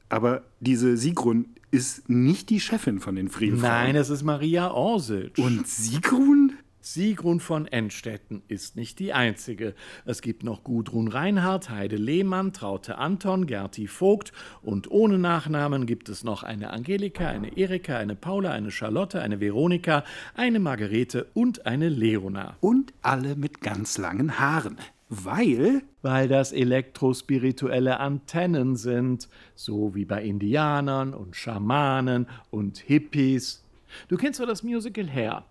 Aber 0.09 0.43
diese 0.59 0.97
Sigrun 0.97 1.47
ist 1.71 2.07
nicht 2.07 2.49
die 2.49 2.59
Chefin 2.59 2.99
von 2.99 3.15
den 3.15 3.29
Friedfrauen. 3.29 3.61
Nein, 3.61 3.95
es 3.95 4.09
ist 4.09 4.23
Maria 4.23 4.69
Orsic. 4.71 5.37
Und 5.39 5.67
Sigrun? 5.67 6.53
Sigrun 6.85 7.39
von 7.39 7.65
Enstetten 7.65 8.43
ist 8.49 8.75
nicht 8.75 8.99
die 8.99 9.13
einzige. 9.13 9.73
Es 10.05 10.21
gibt 10.21 10.43
noch 10.43 10.65
Gudrun 10.65 11.07
Reinhardt, 11.07 11.69
Heide 11.69 11.95
Lehmann, 11.95 12.51
Traute 12.51 12.97
Anton, 12.97 13.47
Gerti 13.47 13.87
Vogt 13.87 14.33
und 14.61 14.91
ohne 14.91 15.17
Nachnamen 15.17 15.85
gibt 15.85 16.09
es 16.09 16.25
noch 16.25 16.43
eine 16.43 16.71
Angelika, 16.71 17.29
eine 17.29 17.57
Erika, 17.57 17.97
eine 17.97 18.15
Paula, 18.15 18.51
eine 18.51 18.69
Charlotte, 18.69 19.21
eine 19.21 19.39
Veronika, 19.39 20.03
eine 20.35 20.59
Margarete 20.59 21.27
und 21.33 21.65
eine 21.65 21.87
Leona. 21.87 22.57
Und 22.59 22.93
alle 23.01 23.37
mit 23.37 23.61
ganz 23.61 23.97
langen 23.97 24.37
Haaren. 24.37 24.77
Weil? 25.15 25.83
Weil 26.01 26.27
das 26.27 26.51
elektrospirituelle 26.51 27.99
Antennen 27.99 28.75
sind, 28.75 29.29
so 29.55 29.93
wie 29.93 30.05
bei 30.05 30.23
Indianern 30.23 31.13
und 31.13 31.35
Schamanen 31.35 32.27
und 32.49 32.79
Hippies. 32.79 33.63
Du 34.07 34.17
kennst 34.17 34.39
doch 34.39 34.47
das 34.47 34.63
Musical 34.63 35.07
Hair. 35.07 35.45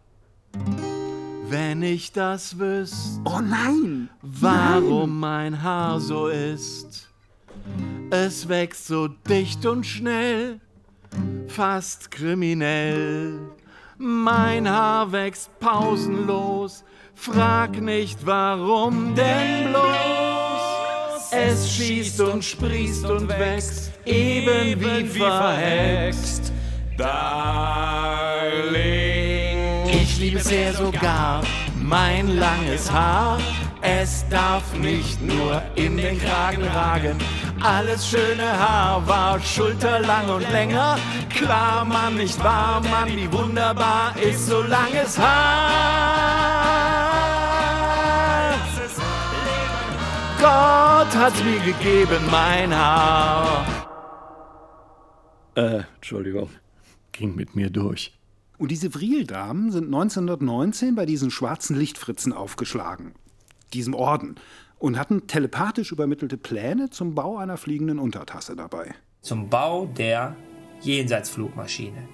Wenn 1.49 1.83
ich 1.83 2.13
das 2.13 2.59
wüsste. 2.59 3.21
Oh 3.25 3.41
nein! 3.41 4.09
Warum 4.21 5.21
mein 5.21 5.63
Haar 5.63 6.01
so 6.01 6.27
ist. 6.27 7.09
Es 8.11 8.49
wächst 8.49 8.87
so 8.87 9.09
dicht 9.09 9.65
und 9.65 9.87
schnell, 9.87 10.61
fast 11.47 12.11
kriminell. 12.11 13.39
Mein 13.97 14.69
Haar 14.69 15.13
wächst 15.13 15.57
pausenlos, 15.61 16.85
frag 17.15 17.81
nicht 17.81 18.27
warum 18.27 19.15
denn 19.15 19.69
bloß. 19.71 21.33
Es 21.33 21.75
schießt 21.75 22.21
und 22.21 22.45
sprießt 22.45 23.07
und 23.07 23.29
wächst, 23.29 23.93
eben 24.05 24.81
wie 24.81 25.07
verhext. 25.07 26.53
Darling, 26.99 27.13
ich 29.89 30.19
liebe 30.19 30.41
sehr 30.41 30.75
sogar 30.75 31.43
mein 31.81 32.37
langes 32.37 32.93
Haar. 32.93 33.39
Es 33.81 34.25
darf 34.29 34.63
nicht 34.75 35.21
nur 35.23 35.61
in 35.75 35.97
den 35.97 36.21
Kragen 36.21 36.63
ragen. 36.65 37.19
Alles 37.63 38.09
schöne 38.09 38.59
Haar 38.59 39.07
war 39.09 39.41
schulterlang 39.41 40.29
und 40.29 40.49
länger. 40.53 40.99
Klar, 41.31 41.85
Mann, 41.85 42.17
nicht 42.17 42.43
wahr, 42.45 42.81
Mann, 42.91 43.09
wie 43.09 43.33
wunderbar 43.33 44.15
ist 44.17 44.47
so 44.47 44.63
langes 44.63 45.19
Haar. 45.19 46.92
Gott 50.43 51.15
hat 51.15 51.35
mir 51.45 51.61
gegeben 51.61 52.21
mein 52.29 52.75
Haar. 52.75 53.65
Äh, 55.55 55.83
Entschuldigung, 55.95 56.51
ging 57.13 57.37
mit 57.37 57.55
mir 57.55 57.71
durch. 57.71 58.19
Und 58.59 58.73
diese 58.73 58.91
Vril-Damen 58.91 59.71
sind 59.71 59.85
1919 59.85 60.97
bei 60.97 61.07
diesen 61.07 61.31
schwarzen 61.31 61.77
Lichtfritzen 61.77 62.33
aufgeschlagen, 62.33 63.15
diesem 63.73 63.95
Orden, 63.95 64.35
und 64.81 64.99
hatten 64.99 65.29
telepathisch 65.29 65.93
übermittelte 65.93 66.39
Pläne 66.39 66.91
zum 66.91 67.15
Bau 67.15 67.37
einer 67.37 67.57
fliegenden 67.57 68.01
Untertasse 68.01 68.57
dabei. 68.57 68.97
Zum 69.21 69.49
Bau 69.49 69.87
der 69.87 70.35
Jenseitsflugmaschine. 70.81 72.09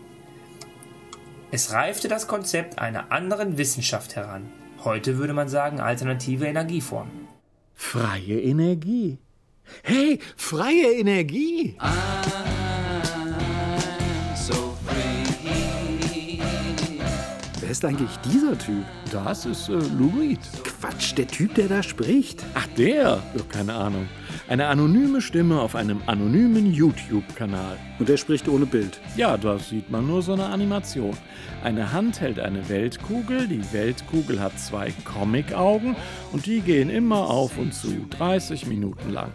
Es 1.51 1.73
reifte 1.73 2.09
das 2.09 2.29
Konzept 2.29 2.79
einer 2.79 3.11
anderen 3.11 3.57
Wissenschaft 3.57 4.17
heran. 4.17 4.53
Heute 4.85 5.17
würde 5.17 5.33
man 5.33 5.49
sagen 5.49 5.81
alternative 5.81 6.45
Energieformen. 6.45 7.28
Freie 7.81 8.43
Energie. 8.43 9.19
Hey, 9.85 10.19
freie 10.37 10.99
Energie! 10.99 11.77
Wer 17.61 17.71
ist 17.71 17.85
eigentlich 17.85 18.11
dieser 18.19 18.59
Typ? 18.59 18.85
Das 19.13 19.47
ist 19.47 19.69
äh, 19.69 19.75
Lou 19.97 20.11
Reed. 20.19 20.41
Quatsch, 20.65 21.17
der 21.17 21.29
Typ, 21.29 21.55
der 21.55 21.69
da 21.69 21.83
spricht. 21.83 22.45
Ach, 22.55 22.67
der? 22.77 23.23
Ja, 23.35 23.43
keine 23.49 23.75
Ahnung. 23.75 24.09
Eine 24.49 24.69
anonyme 24.69 25.21
Stimme 25.21 25.61
auf 25.61 25.75
einem 25.75 26.01
anonymen 26.07 26.73
YouTube-Kanal. 26.73 27.77
Und 27.99 28.09
er 28.09 28.17
spricht 28.17 28.49
ohne 28.49 28.65
Bild. 28.65 28.99
Ja, 29.15 29.37
da 29.37 29.59
sieht 29.59 29.91
man 29.91 30.07
nur 30.07 30.23
so 30.23 30.33
eine 30.33 30.47
Animation. 30.47 31.15
Eine 31.63 31.93
Hand 31.93 32.23
hält 32.23 32.41
eine 32.41 32.67
Weltkugel, 32.71 33.47
die 33.47 33.63
Weltkugel 33.75 34.41
hat 34.41 34.59
zwei 34.59 34.91
Comic-Augen 35.05 35.97
und 36.33 36.47
die 36.47 36.63
gehen 36.63 36.89
immer 36.89 37.29
auf 37.29 37.59
und 37.59 37.75
zu, 37.75 38.07
30 38.09 38.67
Minuten 38.67 39.11
lang. 39.11 39.33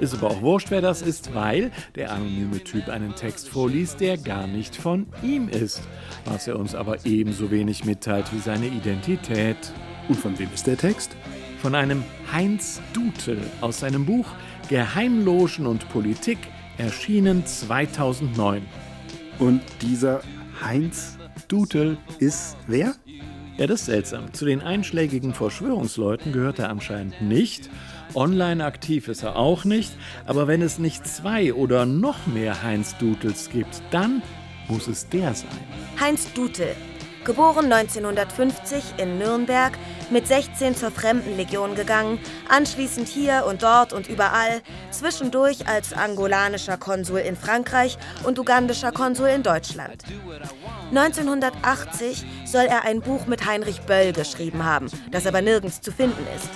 Ist 0.00 0.14
aber 0.14 0.28
auch 0.28 0.40
wurscht, 0.40 0.70
wer 0.70 0.80
das 0.80 1.02
ist, 1.02 1.34
weil 1.34 1.70
der 1.94 2.10
anonyme 2.10 2.64
Typ 2.64 2.88
einen 2.88 3.14
Text 3.14 3.50
vorliest, 3.50 4.00
der 4.00 4.16
gar 4.16 4.46
nicht 4.46 4.76
von 4.76 5.08
ihm 5.22 5.50
ist. 5.50 5.82
Was 6.24 6.48
er 6.48 6.58
uns 6.58 6.74
aber 6.74 7.04
ebenso 7.04 7.50
wenig 7.50 7.84
mitteilt 7.84 8.32
wie 8.32 8.38
seine 8.38 8.68
Identität. 8.68 9.58
Und 10.08 10.18
von 10.18 10.38
wem 10.38 10.48
ist 10.54 10.66
der 10.66 10.78
Text? 10.78 11.14
Von 11.60 11.74
einem 11.74 12.02
Heinz 12.32 12.80
Dutel 12.94 13.38
aus 13.60 13.80
seinem 13.80 14.06
Buch 14.06 14.26
Geheimlogen 14.68 15.66
und 15.66 15.88
Politik, 15.90 16.38
erschienen 16.78 17.46
2009. 17.46 18.62
Und 19.38 19.60
dieser 19.82 20.22
Heinz 20.62 21.18
Dutel 21.48 21.98
ist 22.18 22.56
wer? 22.66 22.94
Ja, 23.56 23.66
das 23.66 23.80
ist 23.80 23.86
seltsam. 23.86 24.32
Zu 24.32 24.46
den 24.46 24.62
einschlägigen 24.62 25.34
Verschwörungsleuten 25.34 26.32
gehört 26.32 26.58
er 26.58 26.70
anscheinend 26.70 27.20
nicht. 27.20 27.68
Online 28.14 28.64
aktiv 28.64 29.08
ist 29.08 29.22
er 29.22 29.36
auch 29.36 29.64
nicht. 29.64 29.92
Aber 30.24 30.48
wenn 30.48 30.62
es 30.62 30.78
nicht 30.78 31.06
zwei 31.06 31.52
oder 31.52 31.84
noch 31.86 32.26
mehr 32.26 32.62
Heinz 32.62 32.96
Dutels 32.96 33.50
gibt, 33.50 33.82
dann 33.90 34.22
muss 34.68 34.88
es 34.88 35.08
der 35.08 35.34
sein. 35.34 35.50
Heinz 36.00 36.32
Dutel, 36.32 36.74
geboren 37.24 37.70
1950 37.70 38.82
in 38.96 39.18
Nürnberg, 39.18 39.78
mit 40.10 40.26
16 40.26 40.76
zur 40.76 40.90
Fremdenlegion 40.90 41.74
gegangen, 41.74 42.18
anschließend 42.48 43.08
hier 43.08 43.44
und 43.48 43.62
dort 43.62 43.92
und 43.92 44.08
überall, 44.08 44.62
zwischendurch 44.90 45.66
als 45.66 45.92
angolanischer 45.92 46.76
Konsul 46.76 47.20
in 47.20 47.36
Frankreich 47.36 47.98
und 48.24 48.38
ugandischer 48.38 48.92
Konsul 48.92 49.28
in 49.28 49.42
Deutschland. 49.42 50.04
1980 50.90 52.24
soll 52.44 52.64
er 52.64 52.84
ein 52.84 53.00
Buch 53.00 53.26
mit 53.26 53.46
Heinrich 53.46 53.80
Böll 53.82 54.12
geschrieben 54.12 54.64
haben, 54.64 54.90
das 55.10 55.26
aber 55.26 55.42
nirgends 55.42 55.80
zu 55.80 55.92
finden 55.92 56.26
ist. 56.36 56.50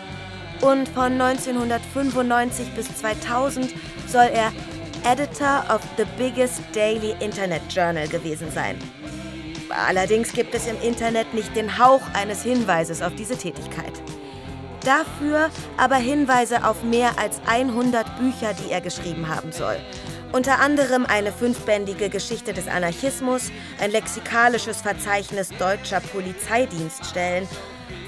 Und 0.63 0.89
von 0.89 1.21
1995 1.21 2.69
bis 2.75 2.95
2000 2.99 3.73
soll 4.07 4.29
er 4.33 4.53
Editor 5.05 5.65
of 5.73 5.81
the 5.97 6.05
biggest 6.17 6.61
daily 6.75 7.15
Internet 7.21 7.63
Journal 7.71 8.09
gewesen 8.09 8.51
sein. 8.51 8.77
Allerdings 9.71 10.33
gibt 10.33 10.55
es 10.55 10.67
im 10.67 10.81
Internet 10.81 11.35
nicht 11.35 11.55
den 11.55 11.79
Hauch 11.79 12.03
eines 12.15 12.43
Hinweises 12.43 13.03
auf 13.03 13.15
diese 13.15 13.37
Tätigkeit. 13.37 13.93
Dafür 14.85 15.51
aber 15.77 15.97
Hinweise 15.97 16.65
auf 16.65 16.83
mehr 16.83 17.19
als 17.19 17.41
100 17.47 18.19
Bücher, 18.19 18.55
die 18.55 18.71
er 18.71 18.81
geschrieben 18.81 19.29
haben 19.29 19.53
soll. 19.53 19.77
Unter 20.33 20.61
anderem 20.61 21.07
eine 21.07 21.33
fünfbändige 21.33 22.11
Geschichte 22.11 22.53
des 22.53 22.69
Anarchismus, 22.69 23.51
ein 23.81 23.91
lexikalisches 23.91 24.83
Verzeichnis 24.83 25.49
deutscher 25.59 26.01
Polizeidienststellen. 26.01 27.49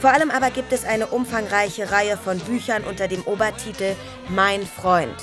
Vor 0.00 0.10
allem 0.10 0.30
aber 0.30 0.50
gibt 0.50 0.72
es 0.72 0.84
eine 0.84 1.06
umfangreiche 1.06 1.90
Reihe 1.90 2.16
von 2.16 2.38
Büchern 2.38 2.84
unter 2.84 3.08
dem 3.08 3.22
Obertitel 3.22 3.96
Mein 4.28 4.66
Freund. 4.66 5.16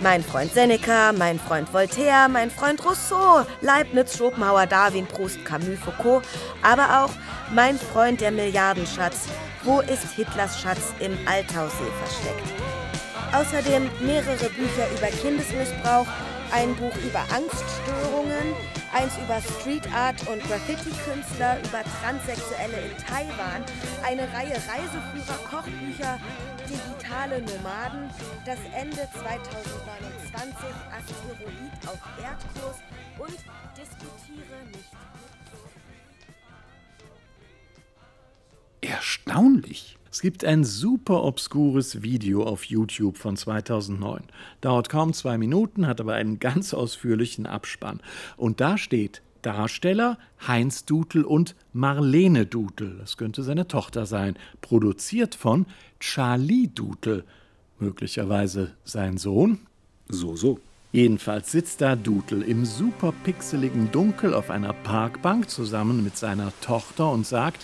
Mein 0.00 0.22
Freund 0.22 0.52
Seneca, 0.52 1.12
mein 1.12 1.38
Freund 1.38 1.72
Voltaire, 1.72 2.28
mein 2.28 2.50
Freund 2.50 2.84
Rousseau, 2.84 3.46
Leibniz, 3.60 4.16
Schopenhauer, 4.16 4.66
Darwin, 4.66 5.06
Proust, 5.06 5.44
Camus, 5.44 5.78
Foucault, 5.78 6.22
aber 6.62 7.04
auch 7.04 7.10
Mein 7.54 7.78
Freund 7.78 8.20
der 8.20 8.30
Milliardenschatz. 8.30 9.28
Wo 9.62 9.80
ist 9.80 10.12
Hitlers 10.16 10.60
Schatz 10.60 10.92
im 10.98 11.16
Altaussee 11.26 11.92
versteckt? 12.02 12.48
Außerdem 13.32 13.90
mehrere 14.00 14.48
Bücher 14.50 14.88
über 14.96 15.06
Kindesmissbrauch, 15.06 16.06
ein 16.52 16.74
Buch 16.76 16.94
über 17.04 17.20
Angststörungen, 17.20 18.54
eins 18.94 19.12
über 19.18 19.40
Street 19.40 19.92
Art 19.92 20.20
und 20.28 20.40
Graffiti-Künstler, 20.44 21.58
über 21.58 21.82
Transsexuelle 22.00 22.78
in 22.86 22.96
Taiwan, 22.96 23.64
eine 24.04 24.22
Reihe 24.32 24.54
Reiseführer, 24.54 25.38
Kochbücher, 25.50 26.20
digitale 26.68 27.42
Nomaden, 27.42 28.08
das 28.46 28.58
Ende 28.72 29.08
2029, 29.12 30.64
Asteroid 30.96 31.72
auf 31.86 31.98
Erdkurs 32.22 32.76
und 33.18 33.36
diskutiere 33.76 34.64
nicht. 34.72 34.90
Erstaunlich. 38.80 39.98
Es 40.14 40.20
gibt 40.20 40.44
ein 40.44 40.62
super 40.62 41.24
obskures 41.24 42.04
Video 42.04 42.44
auf 42.44 42.66
YouTube 42.66 43.18
von 43.18 43.36
2009. 43.36 44.22
Dauert 44.60 44.88
kaum 44.88 45.12
zwei 45.12 45.38
Minuten, 45.38 45.88
hat 45.88 46.00
aber 46.00 46.14
einen 46.14 46.38
ganz 46.38 46.72
ausführlichen 46.72 47.46
Abspann. 47.46 48.00
Und 48.36 48.60
da 48.60 48.78
steht 48.78 49.22
Darsteller 49.42 50.16
Heinz 50.46 50.84
Dutel 50.84 51.24
und 51.24 51.56
Marlene 51.72 52.46
Dutel, 52.46 52.96
das 52.96 53.16
könnte 53.16 53.42
seine 53.42 53.66
Tochter 53.66 54.06
sein, 54.06 54.36
produziert 54.60 55.34
von 55.34 55.66
Charlie 55.98 56.68
Dutel, 56.68 57.24
möglicherweise 57.80 58.70
sein 58.84 59.18
Sohn. 59.18 59.66
So, 60.06 60.36
so. 60.36 60.60
Jedenfalls 60.94 61.50
sitzt 61.50 61.80
da 61.80 61.96
Dudel 61.96 62.42
im 62.42 62.64
super 62.64 63.12
pixeligen 63.24 63.90
Dunkel 63.90 64.32
auf 64.32 64.48
einer 64.48 64.72
Parkbank 64.72 65.50
zusammen 65.50 66.04
mit 66.04 66.16
seiner 66.16 66.52
Tochter 66.60 67.10
und 67.10 67.26
sagt, 67.26 67.62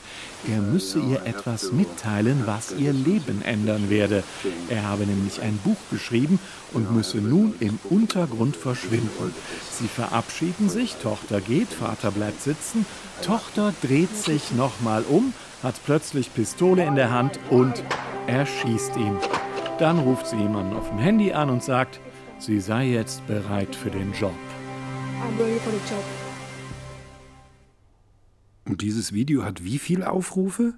er 0.49 0.61
müsse 0.61 0.99
ihr 0.99 1.25
etwas 1.25 1.71
mitteilen, 1.71 2.43
was 2.47 2.73
ihr 2.77 2.93
Leben 2.93 3.41
ändern 3.43 3.89
werde. 3.89 4.25
Er 4.69 4.83
habe 4.89 5.07
nämlich 5.07 5.41
ein 5.43 5.57
Buch 5.59 5.77
geschrieben 5.93 6.41
und 6.73 6.93
müsse 6.93 7.19
nun 7.19 7.55
im 7.61 7.79
Untergrund 7.89 8.57
verschwinden. 8.57 9.33
Sie 9.79 9.87
verabschieden 9.87 10.69
sich, 10.69 10.97
Tochter 10.97 11.41
geht, 11.41 11.69
Vater 11.69 12.11
bleibt 12.11 12.43
sitzen, 12.43 12.85
Tochter 13.25 13.73
dreht 13.81 14.17
sich 14.17 14.51
nochmal 14.57 15.05
um, 15.09 15.33
hat 15.63 15.77
plötzlich 15.87 16.35
Pistole 16.35 16.85
in 16.85 16.97
der 16.97 17.13
Hand 17.13 17.39
und 17.49 17.85
erschießt 18.27 18.97
ihn. 18.97 19.17
Dann 19.79 20.01
ruft 20.01 20.27
sie 20.27 20.37
jemanden 20.37 20.75
auf 20.75 20.89
dem 20.89 20.99
Handy 20.99 21.33
an 21.33 21.49
und 21.49 21.63
sagt, 21.63 22.01
Sie 22.41 22.59
sei 22.59 22.87
jetzt 22.87 23.27
bereit 23.27 23.77
für 23.77 23.91
den 23.91 24.15
Job. 24.15 24.33
Und 28.65 28.81
dieses 28.81 29.13
Video 29.13 29.45
hat 29.45 29.63
wie 29.63 29.79
viele 29.79 30.11
Aufrufe? 30.11 30.73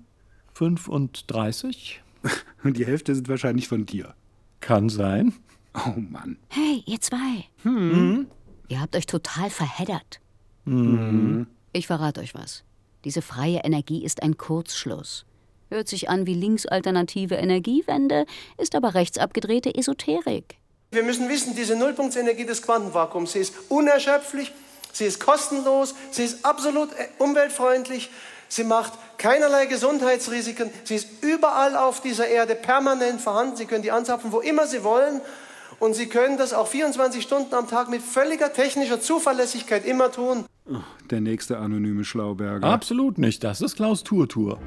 35. 0.55 2.03
Und 2.64 2.77
die 2.77 2.85
Hälfte 2.85 3.14
sind 3.14 3.29
wahrscheinlich 3.29 3.68
von 3.68 3.87
dir. 3.87 4.14
Kann 4.61 4.88
sein. 4.88 5.35
Oh 5.75 6.01
Mann. 6.01 6.37
Hey, 6.48 6.83
ihr 6.85 7.01
zwei. 7.01 7.44
Hm. 7.62 8.27
Ihr 8.66 8.81
habt 8.81 8.96
euch 8.96 9.07
total 9.07 9.48
verheddert. 9.48 10.20
Mhm. 10.64 11.46
Ich 11.72 11.87
verrate 11.87 12.20
euch 12.20 12.35
was. 12.35 12.64
Diese 13.05 13.22
freie 13.22 13.59
Energie 13.59 14.05
ist 14.05 14.25
ein 14.25 14.37
Kurzschluss. 14.37 15.27
Hört 15.70 15.88
sich 15.88 16.11
an 16.11 16.27
wie 16.27 16.35
linksalternative 16.35 17.37
Energiewende, 17.37 18.27
ist 18.59 18.75
aber 18.75 18.94
rechtsabgedrehte 18.94 19.75
Esoterik. 19.75 20.59
Wir 20.92 21.02
müssen 21.02 21.31
wissen, 21.31 21.57
diese 21.57 21.74
Nullpunktsenergie 21.74 22.44
des 22.44 22.61
Quantenvakuums, 22.61 23.33
sie 23.33 23.38
ist 23.38 23.55
unerschöpflich, 23.70 24.52
sie 24.92 25.07
ist 25.07 25.20
kostenlos, 25.20 25.94
sie 26.11 26.22
ist 26.22 26.44
absolut 26.44 26.92
äh, 26.92 27.09
umweltfreundlich, 27.16 28.11
sie 28.48 28.64
macht 28.64 28.92
keinerlei 29.16 29.64
Gesundheitsrisiken, 29.64 30.70
sie 30.85 30.96
ist 30.96 31.09
überall 31.22 31.76
auf 31.76 32.02
dieser 32.02 32.28
Erde 32.28 32.55
permanent 32.55 33.22
vorhanden, 33.22 33.57
Sie 33.57 33.64
können 33.64 33.83
die 33.83 33.90
anzapfen, 33.90 34.33
wo 34.33 34.40
immer 34.40 34.66
Sie 34.66 34.85
wollen 34.85 35.22
und 35.81 35.94
Sie 35.94 36.09
können 36.09 36.37
das 36.37 36.52
auch 36.52 36.66
24 36.66 37.22
Stunden 37.22 37.55
am 37.55 37.68
Tag 37.68 37.88
mit 37.88 38.02
völliger 38.02 38.52
technischer 38.52 39.00
Zuverlässigkeit 39.00 39.87
immer 39.87 40.12
tun. 40.12 40.44
Der 41.11 41.22
nächste 41.22 41.57
anonyme 41.57 42.05
Schlauberger. 42.05 42.66
Absolut 42.66 43.16
nicht, 43.16 43.42
das 43.44 43.62
ist 43.62 43.76
Klaus 43.76 44.05
Turtur. 44.05 44.59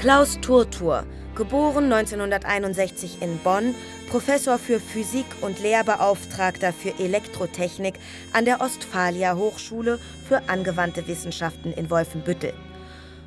Klaus 0.00 0.38
Turtur, 0.40 1.02
geboren 1.34 1.92
1961 1.92 3.20
in 3.20 3.36
Bonn, 3.38 3.74
Professor 4.08 4.56
für 4.56 4.78
Physik 4.78 5.26
und 5.40 5.58
Lehrbeauftragter 5.60 6.72
für 6.72 6.96
Elektrotechnik 7.00 7.94
an 8.32 8.44
der 8.44 8.60
Ostfalia 8.60 9.34
Hochschule 9.34 9.98
für 10.28 10.48
angewandte 10.48 11.08
Wissenschaften 11.08 11.72
in 11.72 11.90
Wolfenbüttel. 11.90 12.52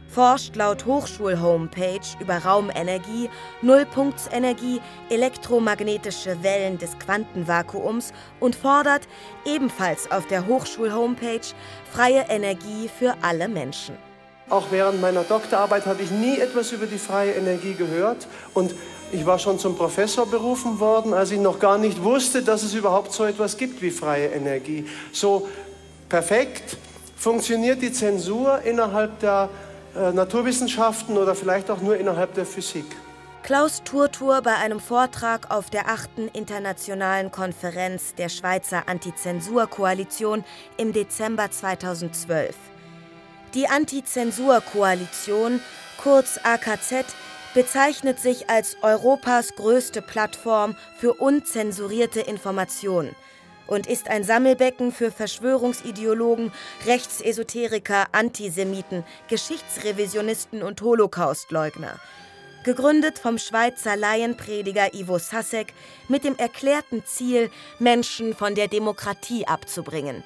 Forscht 0.08 0.56
laut 0.56 0.86
Hochschul-Homepage 0.86 2.08
über 2.22 2.38
Raumenergie, 2.38 3.30
Nullpunktsenergie, 3.62 4.80
elektromagnetische 5.10 6.42
Wellen 6.42 6.78
des 6.78 6.98
Quantenvakuums 7.00 8.14
und 8.40 8.56
fordert 8.56 9.10
ebenfalls 9.46 10.10
auf 10.10 10.26
der 10.28 10.48
Hochschul-Homepage 10.48 11.54
freie 11.92 12.22
Energie 12.30 12.90
für 12.98 13.14
alle 13.22 13.50
Menschen. 13.50 13.98
Auch 14.52 14.66
während 14.70 15.00
meiner 15.00 15.24
Doktorarbeit 15.24 15.86
habe 15.86 16.04
ich 16.04 16.12
nie 16.12 16.38
etwas 16.38 16.74
über 16.74 16.86
die 16.86 16.98
freie 16.98 17.32
Energie 17.32 17.74
gehört. 17.74 18.28
Und 18.54 18.76
ich 19.14 19.26
war 19.26 19.40
schon 19.40 19.60
zum 19.60 19.78
Professor 19.78 20.26
berufen 20.26 20.82
worden, 20.82 21.14
als 21.14 21.32
ich 21.32 21.40
noch 21.40 21.58
gar 21.58 21.78
nicht 21.78 22.04
wusste, 22.04 22.42
dass 22.42 22.62
es 22.62 22.74
überhaupt 22.74 23.14
so 23.14 23.24
etwas 23.24 23.56
gibt 23.56 23.82
wie 23.82 23.92
freie 23.92 24.28
Energie. 24.28 24.86
So 25.14 25.48
perfekt 26.10 26.76
funktioniert 27.16 27.82
die 27.82 27.94
Zensur 27.94 28.60
innerhalb 28.66 29.22
der 29.22 29.48
äh, 29.96 30.12
Naturwissenschaften 30.12 31.18
oder 31.18 31.34
vielleicht 31.34 31.72
auch 31.72 31.80
nur 31.80 31.96
innerhalb 31.96 32.34
der 32.34 32.46
Physik. 32.46 32.86
Klaus 33.44 33.84
Turtur 33.86 34.42
bei 34.42 34.56
einem 34.56 34.82
Vortrag 34.82 35.50
auf 35.50 35.70
der 35.70 35.88
achten 35.88 36.28
internationalen 36.28 37.32
Konferenz 37.32 38.16
der 38.16 38.28
Schweizer 38.28 38.90
Antizensur-Koalition 38.90 40.44
im 40.76 40.92
Dezember 40.92 41.50
2012. 41.50 42.54
Die 43.54 43.68
Antizensur-Koalition, 43.68 45.60
kurz 45.98 46.40
AKZ, 46.42 47.04
bezeichnet 47.54 48.18
sich 48.18 48.50
als 48.50 48.78
Europas 48.82 49.56
größte 49.56 50.02
Plattform 50.02 50.78
für 50.98 51.16
unzensurierte 51.16 52.22
Information 52.22 53.14
und 53.68 53.88
ist 53.88 54.08
ein 54.08 54.24
Sammelbecken 54.24 54.94
für 54.94 55.12
Verschwörungsideologen, 55.12 56.54
Rechtsesoteriker, 56.86 58.06
Antisemiten, 58.14 59.04
Geschichtsrevisionisten 59.28 60.64
und 60.64 60.82
Holocaustleugner. 60.82 62.00
Gegründet 62.64 63.20
vom 63.20 63.38
Schweizer 63.38 63.98
Laienprediger 63.98 64.94
Ivo 64.94 65.18
Sasek 65.18 65.74
mit 66.08 66.24
dem 66.24 66.38
erklärten 66.38 67.04
Ziel, 67.06 67.50
Menschen 67.80 68.34
von 68.34 68.56
der 68.56 68.70
Demokratie 68.70 69.46
abzubringen. 69.46 70.24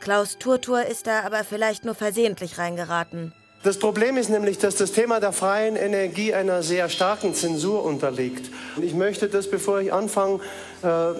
Klaus 0.00 0.38
Turtur 0.38 0.86
ist 0.86 1.06
da 1.06 1.20
aber 1.20 1.44
vielleicht 1.44 1.84
nur 1.84 1.94
versehentlich 1.94 2.58
reingeraten. 2.58 3.32
Das 3.62 3.78
Problem 3.78 4.16
ist 4.16 4.30
nämlich, 4.30 4.56
dass 4.56 4.76
das 4.76 4.92
Thema 4.92 5.20
der 5.20 5.32
freien 5.32 5.76
Energie 5.76 6.32
einer 6.32 6.62
sehr 6.62 6.88
starken 6.88 7.34
Zensur 7.34 7.84
unterliegt. 7.84 8.50
Ich 8.80 8.94
möchte 8.94 9.28
das, 9.28 9.50
bevor 9.50 9.80
ich 9.80 9.92
anfange, 9.92 10.40
äh, 10.82 11.12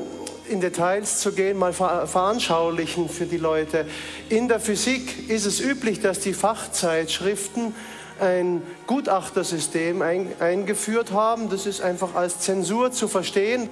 in 0.51 0.63
Details 0.63 1.21
zu 1.21 1.33
gehen, 1.33 1.59
mal 1.59 1.75
veranschaulichen 1.75 3.11
für 3.11 3.27
die 3.27 3.37
Leute. 3.37 3.87
In 4.31 4.49
der 4.49 4.59
Physik 4.59 5.29
ist 5.29 5.45
es 5.45 5.61
üblich, 5.61 6.01
dass 6.01 6.21
die 6.21 6.33
Fachzeitschriften 6.33 7.75
ein 8.19 8.63
Gutachtersystem 8.87 10.03
eingeführt 10.03 11.13
haben. 11.13 11.51
Das 11.51 11.67
ist 11.67 11.83
einfach 11.83 12.15
als 12.15 12.41
Zensur 12.41 12.91
zu 12.91 13.07
verstehen. 13.07 13.69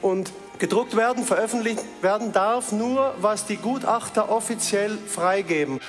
Und 0.00 0.32
gedruckt 0.58 0.96
werden, 0.96 1.24
veröffentlicht 1.24 1.82
werden 2.02 2.32
darf 2.32 2.72
nur, 2.72 3.14
was 3.20 3.46
die 3.46 3.56
Gutachter 3.56 4.30
offiziell 4.30 4.98
freigeben. 4.98 5.80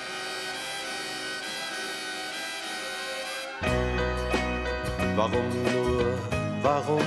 Warum 5.16 5.48
nur, 5.72 6.18
warum? 6.62 7.02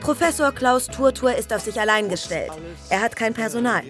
Professor 0.00 0.52
Klaus 0.52 0.86
Turtur 0.86 1.34
ist 1.34 1.52
auf 1.52 1.60
sich 1.60 1.80
allein 1.80 2.08
gestellt. 2.08 2.52
Er 2.88 3.00
hat 3.00 3.16
kein 3.16 3.34
Personal. 3.34 3.82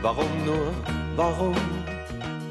Warum 0.00 0.44
nur, 0.44 0.74
warum? 1.16 1.56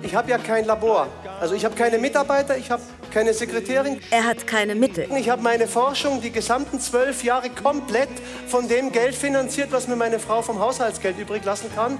Ich 0.01 0.15
habe 0.15 0.29
ja 0.29 0.37
kein 0.37 0.65
Labor. 0.65 1.07
Also 1.39 1.55
ich 1.55 1.65
habe 1.65 1.75
keine 1.75 1.97
Mitarbeiter, 1.97 2.57
ich 2.57 2.69
habe 2.71 2.81
keine 3.13 3.33
Sekretärin. 3.33 3.99
Er 4.09 4.25
hat 4.25 4.47
keine 4.47 4.75
Mittel. 4.75 5.07
Ich 5.17 5.29
habe 5.29 5.41
meine 5.41 5.67
Forschung 5.67 6.19
die 6.21 6.31
gesamten 6.31 6.79
zwölf 6.79 7.23
Jahre 7.23 7.49
komplett 7.49 8.09
von 8.47 8.67
dem 8.67 8.91
Geld 8.91 9.15
finanziert, 9.15 9.71
was 9.71 9.87
mir 9.87 9.95
meine 9.95 10.19
Frau 10.19 10.41
vom 10.41 10.59
Haushaltsgeld 10.59 11.19
übrig 11.19 11.45
lassen 11.45 11.69
kann. 11.75 11.99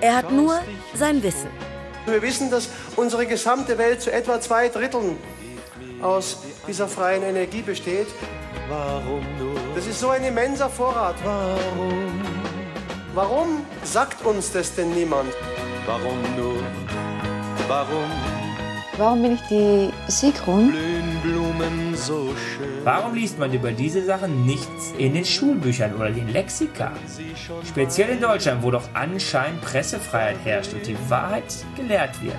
Er 0.00 0.16
hat 0.16 0.30
nur 0.30 0.60
sein 0.94 1.22
Wissen. 1.22 1.48
Wir 2.06 2.20
wissen, 2.20 2.50
dass 2.50 2.68
unsere 2.96 3.26
gesamte 3.26 3.78
Welt 3.78 4.02
zu 4.02 4.12
etwa 4.12 4.40
zwei 4.40 4.68
Dritteln 4.68 5.16
aus 6.02 6.38
dieser 6.66 6.88
freien 6.88 7.22
Energie 7.22 7.62
besteht. 7.62 8.08
Warum 8.68 9.24
nur? 9.38 9.54
Das 9.74 9.86
ist 9.86 10.00
so 10.00 10.10
ein 10.10 10.24
immenser 10.24 10.68
Vorrat. 10.68 11.14
Warum? 11.24 12.20
Warum 13.14 13.66
sagt 13.84 14.24
uns 14.24 14.52
das 14.52 14.74
denn 14.74 14.92
niemand? 14.94 15.32
Warum 15.86 16.20
nur? 16.36 16.62
Warum? 17.68 18.41
Warum 18.98 19.22
bin 19.22 19.34
ich 19.34 19.40
die 19.48 19.90
Sigrun? 20.08 20.70
Blühen 20.70 21.20
Blumen 21.22 21.96
so 21.96 22.34
schön. 22.36 22.84
Warum 22.84 23.14
liest 23.14 23.38
man 23.38 23.50
über 23.52 23.72
diese 23.72 24.04
Sachen 24.04 24.44
nichts 24.44 24.92
in 24.98 25.14
den 25.14 25.24
Schulbüchern 25.24 25.94
oder 25.94 26.10
den 26.10 26.28
Lexika? 26.28 26.92
Speziell 27.66 28.10
in 28.10 28.20
Deutschland, 28.20 28.62
wo 28.62 28.70
doch 28.70 28.82
anscheinend 28.92 29.62
Pressefreiheit 29.62 30.36
herrscht 30.44 30.74
und 30.74 30.86
die 30.86 30.96
Wahrheit 31.08 31.44
gelehrt 31.74 32.22
wird. 32.22 32.36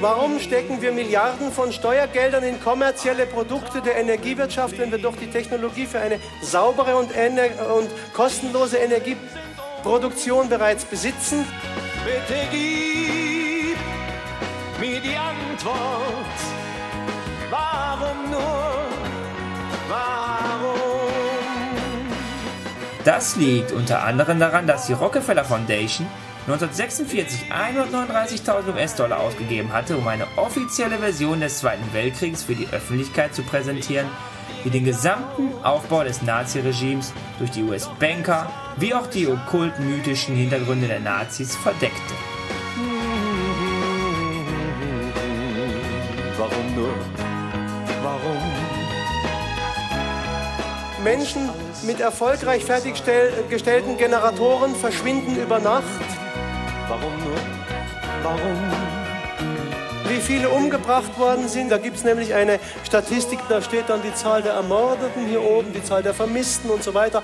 Warum 0.00 0.38
stecken 0.38 0.80
wir 0.80 0.90
Milliarden 0.90 1.52
von 1.52 1.70
Steuergeldern 1.70 2.44
in 2.44 2.58
kommerzielle 2.58 3.26
Produkte 3.26 3.82
der 3.82 3.96
Energiewirtschaft, 3.96 4.78
wenn 4.78 4.90
wir 4.90 4.98
doch 4.98 5.16
die 5.16 5.26
Technologie 5.26 5.84
für 5.84 6.00
eine 6.00 6.18
saubere 6.40 6.96
und, 6.96 7.10
und 7.10 7.90
kostenlose 8.14 8.78
Energieproduktion 8.78 10.48
bereits 10.48 10.86
besitzen? 10.86 11.44
Bitte 12.06 12.40
gib 12.50 13.29
Antwort. 15.60 16.26
Warum 17.50 18.30
nur? 18.30 18.40
Warum? 19.88 20.78
Das 23.04 23.36
liegt 23.36 23.72
unter 23.72 24.02
anderem 24.02 24.40
daran, 24.40 24.66
dass 24.66 24.86
die 24.86 24.94
Rockefeller 24.94 25.44
Foundation 25.44 26.06
1946 26.46 27.52
139.000 27.52 28.74
US-Dollar 28.74 29.20
ausgegeben 29.20 29.72
hatte, 29.72 29.98
um 29.98 30.08
eine 30.08 30.26
offizielle 30.36 30.96
Version 30.98 31.40
des 31.40 31.58
Zweiten 31.58 31.92
Weltkriegs 31.92 32.44
für 32.44 32.54
die 32.54 32.68
Öffentlichkeit 32.68 33.34
zu 33.34 33.42
präsentieren, 33.42 34.08
die 34.64 34.70
den 34.70 34.84
gesamten 34.84 35.52
Aufbau 35.62 36.04
des 36.04 36.22
Naziregimes 36.22 37.12
durch 37.38 37.50
die 37.50 37.62
US-Banker 37.62 38.50
wie 38.76 38.94
auch 38.94 39.08
die 39.08 39.28
okkult-mythischen 39.28 40.34
Hintergründe 40.34 40.88
der 40.88 41.00
Nazis 41.00 41.54
verdeckte. 41.54 42.14
Menschen 51.02 51.48
mit 51.82 52.00
erfolgreich 52.00 52.64
fertiggestellten 52.64 53.96
Generatoren 53.96 54.74
verschwinden 54.74 55.36
über 55.36 55.58
Nacht. 55.58 55.84
Warum 56.88 57.12
nur? 57.24 57.36
Warum? 58.22 58.58
Wie 60.08 60.20
viele 60.20 60.48
umgebracht 60.48 61.18
worden 61.18 61.48
sind, 61.48 61.70
da 61.70 61.78
gibt 61.78 61.96
es 61.96 62.04
nämlich 62.04 62.34
eine 62.34 62.58
Statistik, 62.84 63.38
da 63.48 63.62
steht 63.62 63.88
dann 63.88 64.02
die 64.02 64.12
Zahl 64.12 64.42
der 64.42 64.54
Ermordeten 64.54 65.26
hier 65.28 65.40
oben, 65.40 65.72
die 65.72 65.84
Zahl 65.84 66.02
der 66.02 66.14
Vermissten 66.14 66.68
und 66.68 66.82
so 66.82 66.94
weiter, 66.94 67.22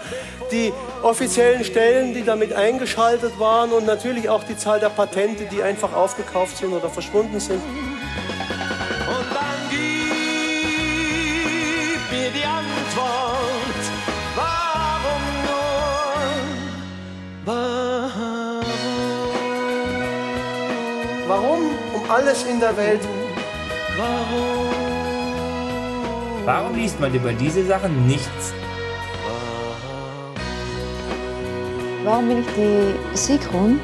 die 0.52 0.72
offiziellen 1.02 1.64
Stellen, 1.64 2.14
die 2.14 2.22
damit 2.22 2.52
eingeschaltet 2.52 3.40
waren 3.40 3.72
und 3.72 3.86
natürlich 3.86 4.28
auch 4.28 4.44
die 4.44 4.56
Zahl 4.56 4.78
der 4.78 4.90
Patente, 4.90 5.46
die 5.46 5.64
einfach 5.64 5.92
aufgekauft 5.92 6.58
sind 6.58 6.72
oder 6.72 6.88
verschwunden 6.88 7.40
sind. 7.40 7.60
Warum? 17.46 18.64
Warum? 21.28 21.60
Um 21.94 22.10
alles 22.10 22.42
in 22.42 22.58
der 22.58 22.76
Welt. 22.76 23.00
Warum? 23.96 24.66
Warum 26.44 26.74
liest 26.74 26.98
man 26.98 27.14
über 27.14 27.32
diese 27.32 27.64
Sachen 27.64 28.08
nichts? 28.08 28.52
Warum 32.02 32.26
bin 32.26 32.40
ich 32.40 32.46
die 32.56 33.16
Sigrun? 33.16 33.80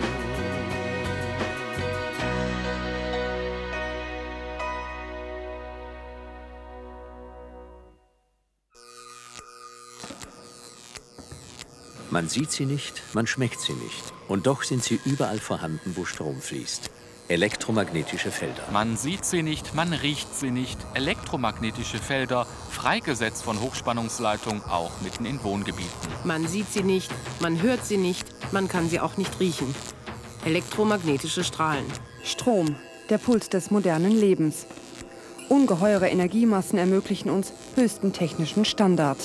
Man 12.22 12.28
sieht 12.28 12.52
sie 12.52 12.66
nicht, 12.66 13.02
man 13.14 13.26
schmeckt 13.26 13.60
sie 13.60 13.72
nicht. 13.72 14.12
Und 14.28 14.46
doch 14.46 14.62
sind 14.62 14.84
sie 14.84 15.00
überall 15.04 15.40
vorhanden, 15.40 15.96
wo 15.96 16.04
Strom 16.04 16.40
fließt. 16.40 16.88
Elektromagnetische 17.26 18.30
Felder. 18.30 18.62
Man 18.72 18.96
sieht 18.96 19.24
sie 19.24 19.42
nicht, 19.42 19.74
man 19.74 19.92
riecht 19.92 20.32
sie 20.32 20.52
nicht. 20.52 20.78
Elektromagnetische 20.94 21.98
Felder, 21.98 22.46
freigesetzt 22.70 23.42
von 23.42 23.60
Hochspannungsleitungen, 23.60 24.62
auch 24.62 24.92
mitten 25.00 25.26
in 25.26 25.42
Wohngebieten. 25.42 25.90
Man 26.22 26.46
sieht 26.46 26.72
sie 26.72 26.84
nicht, 26.84 27.10
man 27.40 27.60
hört 27.60 27.84
sie 27.84 27.96
nicht, 27.96 28.24
man 28.52 28.68
kann 28.68 28.88
sie 28.88 29.00
auch 29.00 29.16
nicht 29.16 29.40
riechen. 29.40 29.74
Elektromagnetische 30.44 31.42
Strahlen. 31.42 31.86
Strom, 32.22 32.76
der 33.10 33.18
Puls 33.18 33.48
des 33.48 33.72
modernen 33.72 34.12
Lebens. 34.12 34.66
Ungeheure 35.48 36.08
Energiemassen 36.08 36.78
ermöglichen 36.78 37.30
uns 37.30 37.52
höchsten 37.74 38.12
technischen 38.12 38.64
Standard. 38.64 39.18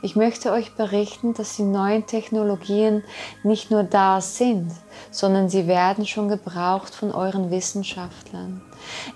Ich 0.00 0.14
möchte 0.14 0.52
euch 0.52 0.74
berichten, 0.74 1.34
dass 1.34 1.56
die 1.56 1.64
neuen 1.64 2.06
Technologien 2.06 3.02
nicht 3.42 3.72
nur 3.72 3.82
da 3.82 4.20
sind, 4.20 4.70
sondern 5.10 5.48
sie 5.48 5.66
werden 5.66 6.06
schon 6.06 6.28
gebraucht 6.28 6.94
von 6.94 7.10
euren 7.10 7.50
Wissenschaftlern. 7.50 8.60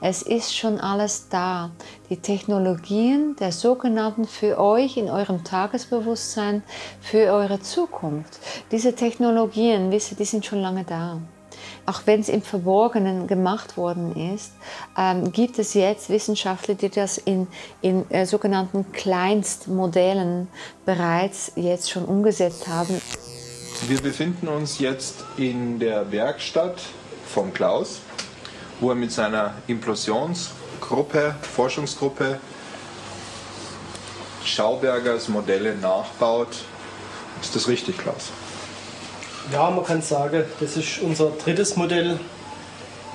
Es 0.00 0.22
ist 0.22 0.56
schon 0.56 0.80
alles 0.80 1.28
da. 1.28 1.70
Die 2.10 2.16
Technologien 2.16 3.36
der 3.36 3.52
sogenannten 3.52 4.24
für 4.24 4.58
euch 4.58 4.96
in 4.96 5.08
eurem 5.08 5.44
Tagesbewusstsein, 5.44 6.64
für 7.00 7.32
eure 7.32 7.60
Zukunft. 7.60 8.40
Diese 8.72 8.96
Technologien, 8.96 9.92
wisst 9.92 10.10
ihr, 10.10 10.16
die 10.16 10.24
sind 10.24 10.44
schon 10.44 10.60
lange 10.60 10.82
da. 10.82 11.20
Auch 11.84 12.02
wenn 12.06 12.20
es 12.20 12.28
im 12.28 12.42
Verborgenen 12.42 13.26
gemacht 13.26 13.76
worden 13.76 14.14
ist, 14.34 14.52
ähm, 14.96 15.32
gibt 15.32 15.58
es 15.58 15.74
jetzt 15.74 16.10
Wissenschaftler, 16.10 16.74
die 16.74 16.90
das 16.90 17.18
in, 17.18 17.48
in 17.80 18.08
äh, 18.10 18.24
sogenannten 18.24 18.92
Kleinstmodellen 18.92 20.48
bereits 20.86 21.52
jetzt 21.56 21.90
schon 21.90 22.04
umgesetzt 22.04 22.68
haben. 22.68 23.00
Wir 23.88 24.00
befinden 24.00 24.46
uns 24.46 24.78
jetzt 24.78 25.24
in 25.36 25.80
der 25.80 26.12
Werkstatt 26.12 26.80
von 27.26 27.52
Klaus, 27.52 28.00
wo 28.80 28.90
er 28.90 28.94
mit 28.94 29.10
seiner 29.10 29.54
Implosionsgruppe, 29.66 31.34
Forschungsgruppe 31.42 32.38
Schaubergers 34.44 35.28
Modelle 35.28 35.74
nachbaut. 35.76 36.48
Ist 37.40 37.54
das 37.56 37.68
richtig, 37.68 37.98
Klaus? 37.98 38.30
Ja, 39.52 39.70
man 39.70 39.84
kann 39.84 40.00
sagen, 40.00 40.44
das 40.60 40.78
ist 40.78 41.00
unser 41.02 41.30
drittes 41.30 41.76
Modell 41.76 42.18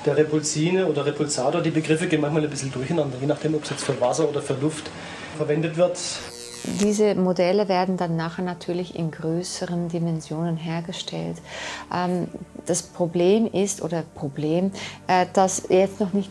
der 0.06 0.16
Repulsine 0.16 0.86
oder 0.86 1.04
Repulsator. 1.04 1.60
Die 1.62 1.70
Begriffe 1.70 2.06
gehen 2.06 2.20
manchmal 2.20 2.44
ein 2.44 2.50
bisschen 2.50 2.70
durcheinander, 2.70 3.18
je 3.20 3.26
nachdem, 3.26 3.56
ob 3.56 3.64
es 3.64 3.70
jetzt 3.70 3.84
für 3.84 4.00
Wasser 4.00 4.28
oder 4.28 4.40
für 4.40 4.54
Luft 4.54 4.88
verwendet 5.36 5.76
wird. 5.76 5.98
Diese 6.64 7.14
Modelle 7.14 7.68
werden 7.68 7.96
dann 7.96 8.16
nachher 8.16 8.44
natürlich 8.44 8.96
in 8.96 9.10
größeren 9.10 9.88
Dimensionen 9.88 10.56
hergestellt. 10.56 11.38
Ähm, 11.94 12.28
das 12.66 12.82
Problem 12.82 13.46
ist, 13.52 13.82
oder 13.82 14.02
Problem, 14.14 14.72
äh, 15.06 15.26
dass 15.32 15.64
jetzt 15.68 16.00
noch 16.00 16.12
nicht 16.12 16.30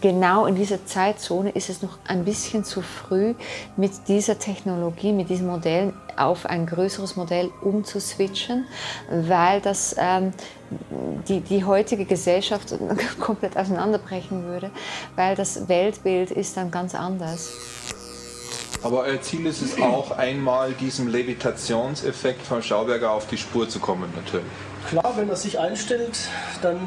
genau 0.00 0.46
in 0.46 0.54
dieser 0.54 0.84
Zeitzone 0.86 1.50
ist 1.50 1.68
es 1.68 1.82
noch 1.82 1.98
ein 2.06 2.24
bisschen 2.24 2.64
zu 2.64 2.82
früh, 2.82 3.34
mit 3.76 3.92
dieser 4.08 4.38
Technologie, 4.38 5.12
mit 5.12 5.28
diesen 5.28 5.46
Modellen 5.46 5.92
auf 6.16 6.46
ein 6.46 6.66
größeres 6.66 7.16
Modell 7.16 7.50
umzuswitchen, 7.62 8.66
weil 9.10 9.60
das 9.60 9.96
ähm, 9.98 10.32
die, 11.28 11.40
die 11.40 11.64
heutige 11.64 12.04
Gesellschaft 12.04 12.74
komplett 13.20 13.56
auseinanderbrechen 13.56 14.44
würde, 14.44 14.70
weil 15.16 15.34
das 15.34 15.68
Weltbild 15.68 16.30
ist 16.30 16.56
dann 16.56 16.70
ganz 16.70 16.94
anders. 16.94 17.50
Aber 18.82 19.02
euer 19.02 19.20
Ziel 19.22 19.46
ist 19.46 19.62
es 19.62 19.80
auch, 19.80 20.10
einmal 20.18 20.72
diesem 20.72 21.06
Levitationseffekt 21.06 22.44
von 22.44 22.62
Schauberger 22.62 23.12
auf 23.12 23.28
die 23.28 23.36
Spur 23.36 23.68
zu 23.68 23.78
kommen, 23.78 24.12
natürlich. 24.16 24.46
Klar, 24.88 25.12
wenn 25.16 25.28
er 25.28 25.36
sich 25.36 25.58
einstellt, 25.58 26.18
dann 26.62 26.78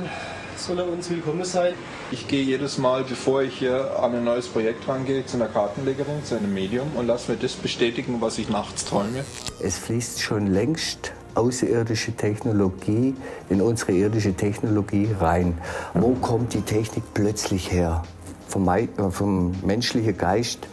soll 0.58 0.80
er 0.80 0.88
uns 0.88 1.10
willkommen 1.10 1.46
sein. 1.46 1.74
Ich 2.12 2.28
gehe 2.28 2.44
jedes 2.44 2.78
Mal, 2.78 3.04
bevor 3.04 3.44
ich 3.44 3.58
hier 3.58 3.98
an 4.00 4.14
ein 4.14 4.26
neues 4.26 4.48
Projekt 4.48 4.88
rangehe, 4.88 5.26
zu 5.26 5.38
einer 5.38 5.48
Kartenlegerin, 5.48 6.24
zu 6.26 6.36
einem 6.36 6.54
Medium 6.54 6.88
und 6.96 7.08
lasse 7.08 7.32
mir 7.32 7.38
das 7.38 7.54
bestätigen, 7.54 8.18
was 8.20 8.38
ich 8.38 8.50
nachts 8.50 8.84
träume. 8.84 9.24
Es 9.62 9.78
fließt 9.78 10.22
schon 10.22 10.48
längst 10.48 11.14
außerirdische 11.36 12.14
Technologie 12.14 13.14
in 13.50 13.62
unsere 13.62 13.94
irdische 13.94 14.34
Technologie 14.34 15.10
rein. 15.20 15.58
Wo 15.94 16.14
kommt 16.14 16.54
die 16.54 16.62
Technik 16.62 17.04
plötzlich 17.14 17.72
her? 17.72 18.04
Vom, 18.48 18.68
äh, 18.68 18.88
vom 19.12 19.54
menschlichen 19.66 20.18
Geist? 20.18 20.68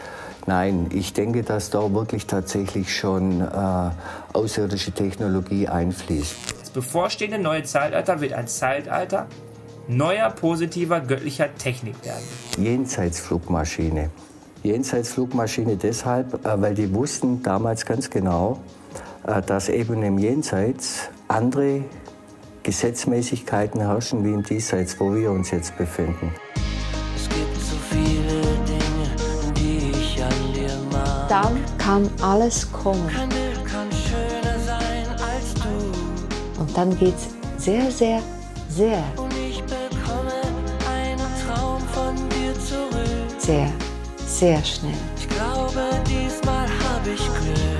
Nein, 0.46 0.90
ich 0.92 1.12
denke, 1.12 1.42
dass 1.42 1.70
da 1.70 1.94
wirklich 1.94 2.26
tatsächlich 2.26 2.94
schon 2.94 3.40
äh, 3.40 3.90
außerirdische 4.32 4.92
Technologie 4.92 5.68
einfließt. 5.68 6.36
Das 6.60 6.70
bevorstehende 6.70 7.38
neue 7.38 7.62
Zeitalter 7.62 8.20
wird 8.20 8.32
ein 8.32 8.48
Zeitalter 8.48 9.28
neuer, 9.88 10.30
positiver, 10.30 11.00
göttlicher 11.00 11.54
Technik 11.56 12.04
werden. 12.04 12.24
Jenseitsflugmaschine. 12.58 14.10
Jenseitsflugmaschine 14.62 15.76
deshalb, 15.76 16.44
äh, 16.44 16.60
weil 16.60 16.74
die 16.74 16.92
wussten 16.92 17.42
damals 17.42 17.84
ganz 17.84 18.10
genau, 18.10 18.60
äh, 19.26 19.42
dass 19.42 19.68
eben 19.68 20.02
im 20.02 20.18
Jenseits 20.18 21.08
andere 21.28 21.84
Gesetzmäßigkeiten 22.62 23.80
herrschen 23.80 24.24
wie 24.24 24.32
im 24.32 24.42
Diesseits, 24.42 24.98
wo 25.00 25.14
wir 25.14 25.30
uns 25.30 25.50
jetzt 25.50 25.76
befinden. 25.76 26.32
Dann 31.32 31.64
kann 31.78 32.10
alles 32.20 32.70
kommen. 32.72 33.08
Und 36.58 36.76
dann 36.76 36.98
geht 36.98 37.14
es 37.14 37.64
sehr, 37.64 37.90
sehr, 37.90 38.20
sehr, 38.68 39.02
Und 39.16 39.32
ich 39.32 39.62
bekomme 39.62 40.42
einen 40.92 41.18
Traum 41.46 41.80
von 41.94 42.14
dir 42.28 42.52
zurück. 42.60 43.06
sehr, 43.38 43.72
sehr 44.18 44.62
schnell. 44.62 44.92
Ich 45.16 45.26
glaube, 45.26 46.02
diesmal 46.06 46.68
hab 46.68 47.06
ich 47.06 47.24
Glück. 47.40 47.71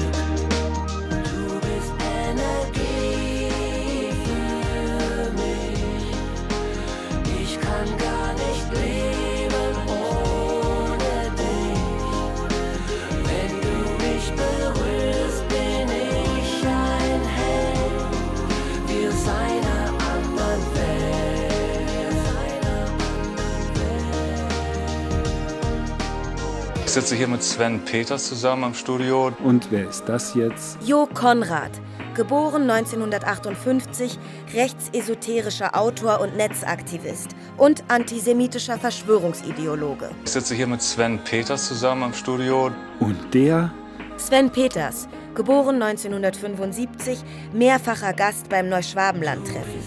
Ich 26.92 26.96
sitze 26.96 27.14
hier 27.14 27.26
mit 27.26 27.42
Sven 27.42 27.82
Peters 27.86 28.28
zusammen 28.28 28.64
im 28.64 28.74
Studio. 28.74 29.32
Und 29.42 29.68
wer 29.70 29.88
ist 29.88 30.04
das 30.04 30.34
jetzt? 30.34 30.76
Jo 30.84 31.06
Konrad, 31.06 31.70
geboren 32.14 32.70
1958, 32.70 34.18
rechtsesoterischer 34.52 35.74
Autor 35.74 36.20
und 36.20 36.36
Netzaktivist 36.36 37.28
und 37.56 37.82
antisemitischer 37.88 38.76
Verschwörungsideologe. 38.76 40.10
Ich 40.26 40.32
sitze 40.32 40.54
hier 40.54 40.66
mit 40.66 40.82
Sven 40.82 41.18
Peters 41.24 41.66
zusammen 41.66 42.10
im 42.10 42.12
Studio. 42.12 42.70
Und 43.00 43.16
der? 43.32 43.72
Sven 44.18 44.50
Peters, 44.50 45.08
geboren 45.34 45.82
1975, 45.82 47.20
mehrfacher 47.54 48.12
Gast 48.12 48.50
beim 48.50 48.68
Neuschwabenland-Treffen. 48.68 49.80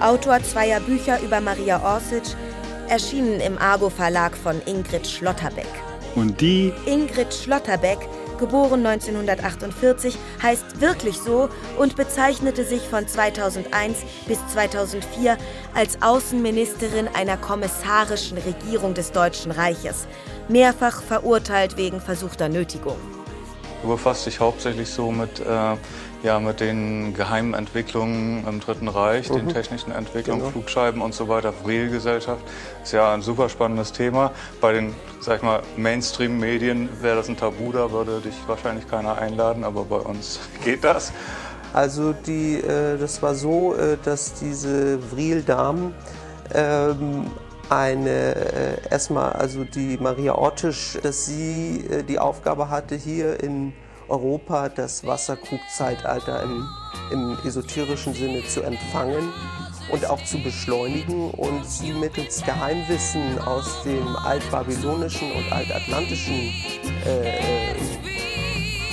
Autor 0.00 0.42
zweier 0.42 0.80
Bücher 0.80 1.20
über 1.20 1.42
Maria 1.42 1.82
Orsic, 1.82 2.22
erschienen 2.88 3.40
im 3.40 3.58
Argo 3.58 3.90
Verlag 3.90 4.34
von 4.34 4.62
Ingrid 4.64 5.06
Schlotterbeck. 5.06 5.85
Und 6.16 6.40
die? 6.40 6.72
Ingrid 6.86 7.32
Schlotterbeck, 7.32 7.98
geboren 8.38 8.84
1948, 8.86 10.16
heißt 10.42 10.80
wirklich 10.80 11.18
so 11.18 11.50
und 11.78 11.94
bezeichnete 11.94 12.64
sich 12.64 12.80
von 12.80 13.06
2001 13.06 13.98
bis 14.26 14.38
2004 14.48 15.36
als 15.74 16.00
Außenministerin 16.00 17.08
einer 17.08 17.36
kommissarischen 17.36 18.38
Regierung 18.38 18.94
des 18.94 19.12
Deutschen 19.12 19.52
Reiches, 19.52 20.06
mehrfach 20.48 21.02
verurteilt 21.02 21.76
wegen 21.76 22.00
versuchter 22.00 22.48
Nötigung. 22.48 22.96
Du 23.86 23.92
befasst 23.92 24.26
dich 24.26 24.40
hauptsächlich 24.40 24.90
so 24.90 25.12
mit, 25.12 25.38
äh, 25.38 25.76
ja, 26.24 26.40
mit 26.40 26.58
den 26.58 27.14
geheimen 27.14 27.54
Entwicklungen 27.54 28.44
im 28.44 28.58
Dritten 28.58 28.88
Reich, 28.88 29.30
mhm. 29.30 29.36
den 29.36 29.48
technischen 29.50 29.92
Entwicklungen, 29.92 30.40
genau. 30.40 30.50
Flugscheiben 30.50 31.00
und 31.00 31.14
so 31.14 31.28
weiter, 31.28 31.52
Vril-Gesellschaft. 31.52 32.42
Ist 32.82 32.92
ja 32.92 33.14
ein 33.14 33.22
super 33.22 33.48
spannendes 33.48 33.92
Thema. 33.92 34.32
Bei 34.60 34.72
den, 34.72 34.92
sag 35.20 35.36
ich 35.36 35.42
mal, 35.44 35.62
Mainstream-Medien 35.76 36.88
wäre 37.00 37.14
das 37.14 37.28
ein 37.28 37.36
Tabu, 37.36 37.70
da 37.70 37.92
würde 37.92 38.20
dich 38.20 38.34
wahrscheinlich 38.48 38.90
keiner 38.90 39.18
einladen, 39.18 39.62
aber 39.62 39.84
bei 39.84 39.98
uns 39.98 40.40
geht 40.64 40.82
das. 40.82 41.12
Also 41.72 42.12
die, 42.12 42.56
äh, 42.56 42.98
das 42.98 43.22
war 43.22 43.36
so, 43.36 43.76
äh, 43.76 43.98
dass 44.02 44.34
diese 44.34 44.98
Vril-Damen 44.98 45.94
ähm, 46.52 47.30
eine 47.68 48.34
äh, 48.34 48.88
erstmal 48.90 49.32
also 49.32 49.64
die 49.64 49.96
Maria 49.98 50.34
Ortisch, 50.34 50.98
dass 51.02 51.26
sie 51.26 51.84
äh, 51.90 52.02
die 52.02 52.18
Aufgabe 52.18 52.70
hatte 52.70 52.94
hier 52.94 53.42
in 53.42 53.72
Europa 54.08 54.68
das 54.68 55.04
Wasserkrugzeitalter 55.04 56.42
im, 56.42 56.68
im 57.10 57.38
esoterischen 57.44 58.14
Sinne 58.14 58.44
zu 58.44 58.62
empfangen 58.62 59.32
und 59.90 60.08
auch 60.08 60.22
zu 60.24 60.42
beschleunigen 60.42 61.30
und 61.30 61.64
sie 61.66 61.92
mittels 61.92 62.42
Geheimwissen 62.42 63.38
aus 63.40 63.82
dem 63.84 64.16
altbabylonischen 64.16 65.32
und 65.32 65.52
altatlantischen 65.52 66.52
äh, 67.04 67.28
äh 67.28 67.74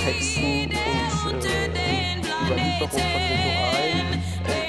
Texten 0.04 0.66
und 0.66 1.46
äh, 1.46 1.94
Überlieferung 2.46 2.90
von 2.90 3.22
Ritualen 3.22 4.63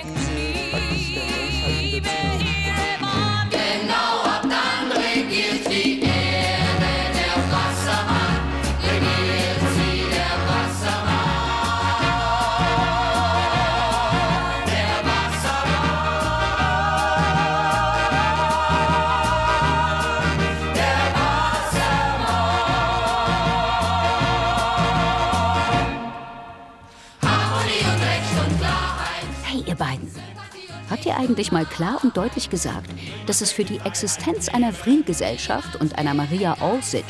Eigentlich 31.17 31.53
mal 31.53 31.65
klar 31.65 31.99
und 32.03 32.17
deutlich 32.17 32.51
gesagt, 32.51 32.91
dass 33.27 33.41
es 33.41 33.53
für 33.53 33.65
die 33.65 33.79
Existenz 33.79 34.49
einer 34.49 34.73
Vril-Gesellschaft 34.73 35.77
und 35.81 35.99
einer 35.99 36.15
Maria 36.15 36.57
Orsic 36.61 37.05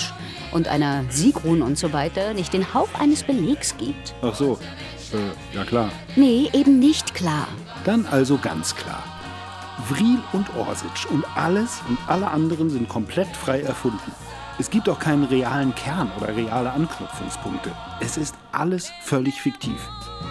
und 0.52 0.68
einer 0.68 1.04
Sigrun 1.10 1.62
und 1.62 1.78
so 1.78 1.92
weiter 1.92 2.34
nicht 2.34 2.52
den 2.52 2.74
Hauch 2.74 2.88
eines 2.98 3.22
Belegs 3.22 3.76
gibt? 3.76 4.14
Ach 4.22 4.34
so, 4.34 4.58
äh, 5.12 5.56
ja 5.56 5.64
klar. 5.64 5.90
Nee, 6.16 6.50
eben 6.52 6.78
nicht 6.78 7.14
klar. 7.14 7.48
Dann 7.84 8.06
also 8.06 8.38
ganz 8.38 8.74
klar. 8.74 9.02
Vril 9.88 10.18
und 10.32 10.54
Orsic 10.56 11.10
und 11.10 11.24
alles 11.36 11.80
und 11.88 11.98
alle 12.06 12.28
anderen 12.28 12.70
sind 12.70 12.88
komplett 12.88 13.34
frei 13.36 13.60
erfunden. 13.62 14.12
Es 14.58 14.70
gibt 14.70 14.88
auch 14.88 15.00
keinen 15.00 15.24
realen 15.24 15.74
Kern 15.74 16.10
oder 16.20 16.36
reale 16.36 16.72
Anknüpfungspunkte. 16.72 17.72
Es 18.00 18.16
ist 18.16 18.36
alles 18.52 18.92
völlig 19.02 19.40
fiktiv. 19.40 19.80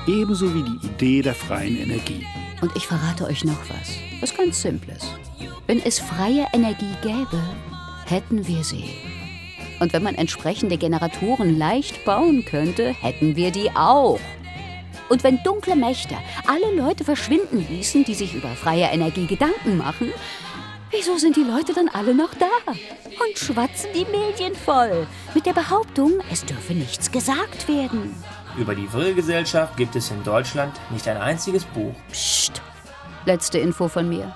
Ebenso 0.07 0.53
wie 0.53 0.63
die 0.63 0.88
Idee 0.88 1.21
der 1.21 1.36
freien 1.36 1.78
Energie. 1.78 2.26
Und 2.64 2.78
ich 2.78 2.88
verrate 2.88 3.26
euch 3.26 3.43
noch 3.43 3.59
was. 3.68 3.97
Was 4.22 4.34
ganz 4.34 4.61
Simples. 4.61 5.05
Wenn 5.68 5.82
es 5.84 5.99
freie 5.99 6.47
Energie 6.53 6.95
gäbe, 7.01 7.41
hätten 8.05 8.47
wir 8.47 8.64
sie. 8.64 8.86
Und 9.82 9.91
wenn 9.91 10.01
man 10.01 10.16
entsprechende 10.16 10.78
Generatoren 10.78 11.57
leicht 11.57 12.05
bauen 12.05 12.45
könnte, 12.45 12.93
hätten 13.01 13.36
wir 13.36 13.51
die 13.51 13.70
auch. 13.72 14.18
Und 15.09 15.26
wenn 15.26 15.43
dunkle 15.43 15.76
Mächte 15.76 16.16
alle 16.47 16.74
Leute 16.74 17.03
verschwinden 17.03 17.68
ließen, 17.70 18.05
die 18.05 18.14
sich 18.14 18.34
über 18.34 18.47
freie 18.51 18.86
Energie 18.86 19.28
Gedanken 19.28 19.76
machen, 19.76 20.14
wieso 20.89 21.18
sind 21.18 21.36
die 21.36 21.43
Leute 21.43 21.74
dann 21.74 21.89
alle 21.89 22.16
noch 22.16 22.34
da? 22.34 22.72
Und 22.72 23.38
schwatzen 23.38 23.89
die 23.93 24.05
Medien 24.05 24.55
voll 24.55 25.05
mit 25.36 25.45
der 25.45 25.53
Behauptung, 25.53 26.14
es 26.32 26.45
dürfe 26.45 26.72
nichts 26.72 27.11
gesagt 27.11 27.68
werden. 27.68 28.16
Über 28.56 28.76
die 28.76 28.88
Vril-Gesellschaft 28.88 29.76
gibt 29.78 29.95
es 29.95 30.12
in 30.12 30.24
Deutschland 30.24 30.74
nicht 30.91 31.08
ein 31.08 31.18
einziges 31.18 31.66
Buch. 31.66 31.95
Psst. 32.12 32.62
Letzte 33.26 33.58
Info 33.58 33.88
von 33.88 34.08
mir. 34.08 34.36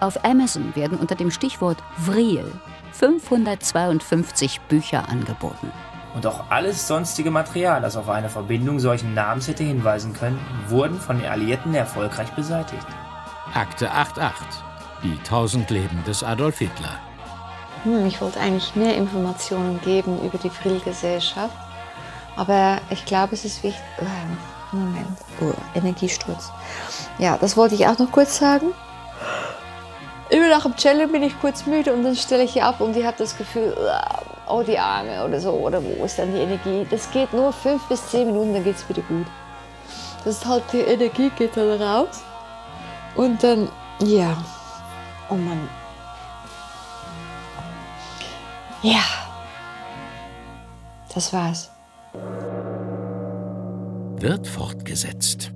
Auf 0.00 0.24
Amazon 0.24 0.76
werden 0.76 0.96
unter 0.96 1.16
dem 1.16 1.32
Stichwort 1.32 1.82
Vril 1.96 2.52
552 2.92 4.60
Bücher 4.68 5.08
angeboten. 5.08 5.72
Und 6.14 6.24
auch 6.26 6.50
alles 6.50 6.86
sonstige 6.86 7.30
Material, 7.30 7.80
das 7.80 7.96
auf 7.96 8.08
eine 8.08 8.28
Verbindung 8.28 8.78
solchen 8.78 9.14
Namens 9.14 9.48
hätte 9.48 9.64
hinweisen 9.64 10.12
können, 10.12 10.38
wurden 10.68 11.00
von 11.00 11.18
den 11.18 11.28
Alliierten 11.28 11.74
erfolgreich 11.74 12.30
beseitigt. 12.30 12.86
Akte 13.54 13.90
88. 13.90 14.46
Die 15.02 15.18
tausend 15.24 15.70
Leben 15.70 16.02
des 16.06 16.22
Adolf 16.22 16.58
Hitler. 16.58 16.98
Hm, 17.82 18.06
ich 18.06 18.20
wollte 18.20 18.40
eigentlich 18.40 18.74
mehr 18.76 18.96
Informationen 18.96 19.80
geben 19.80 20.20
über 20.20 20.38
die 20.38 20.50
Vril-Gesellschaft. 20.50 21.67
Aber 22.38 22.78
ich 22.90 23.04
glaube, 23.04 23.34
es 23.34 23.44
ist 23.44 23.64
wichtig. 23.64 23.82
Äh, 23.98 24.76
Moment. 24.76 25.18
Oh, 25.40 25.52
Energiesturz. 25.74 26.52
Ja, 27.18 27.36
das 27.36 27.56
wollte 27.56 27.74
ich 27.74 27.86
auch 27.88 27.98
noch 27.98 28.12
kurz 28.12 28.38
sagen. 28.38 28.68
Immer 30.30 30.48
nach 30.48 30.62
dem 30.62 30.76
Cello 30.76 31.08
bin 31.08 31.24
ich 31.24 31.38
kurz 31.40 31.66
müde 31.66 31.92
und 31.92 32.04
dann 32.04 32.14
stelle 32.14 32.44
ich 32.44 32.52
hier 32.52 32.64
ab 32.64 32.80
und 32.80 32.96
ich 32.96 33.04
habe 33.04 33.16
das 33.18 33.36
Gefühl, 33.36 33.74
oh 34.46 34.62
die 34.62 34.78
Arme 34.78 35.24
oder 35.24 35.40
so, 35.40 35.50
oder 35.50 35.82
wo 35.82 36.04
ist 36.04 36.18
dann 36.18 36.32
die 36.32 36.40
Energie? 36.40 36.86
Das 36.88 37.10
geht 37.10 37.32
nur 37.32 37.52
fünf 37.52 37.82
bis 37.88 38.06
zehn 38.08 38.26
Minuten, 38.26 38.54
dann 38.54 38.62
geht 38.62 38.76
es 38.76 38.88
wieder 38.88 39.02
gut. 39.02 39.26
Das 40.24 40.36
ist 40.36 40.46
halt, 40.46 40.62
die 40.72 40.80
Energie 40.80 41.30
geht 41.30 41.56
dann 41.56 41.82
raus. 41.82 42.22
Und 43.16 43.42
dann, 43.42 43.68
ja, 44.00 44.36
oh 45.28 45.34
Mann. 45.34 45.68
Ja, 48.82 49.02
das 51.12 51.32
war's. 51.32 51.70
Wird 54.20 54.46
fortgesetzt. 54.46 55.52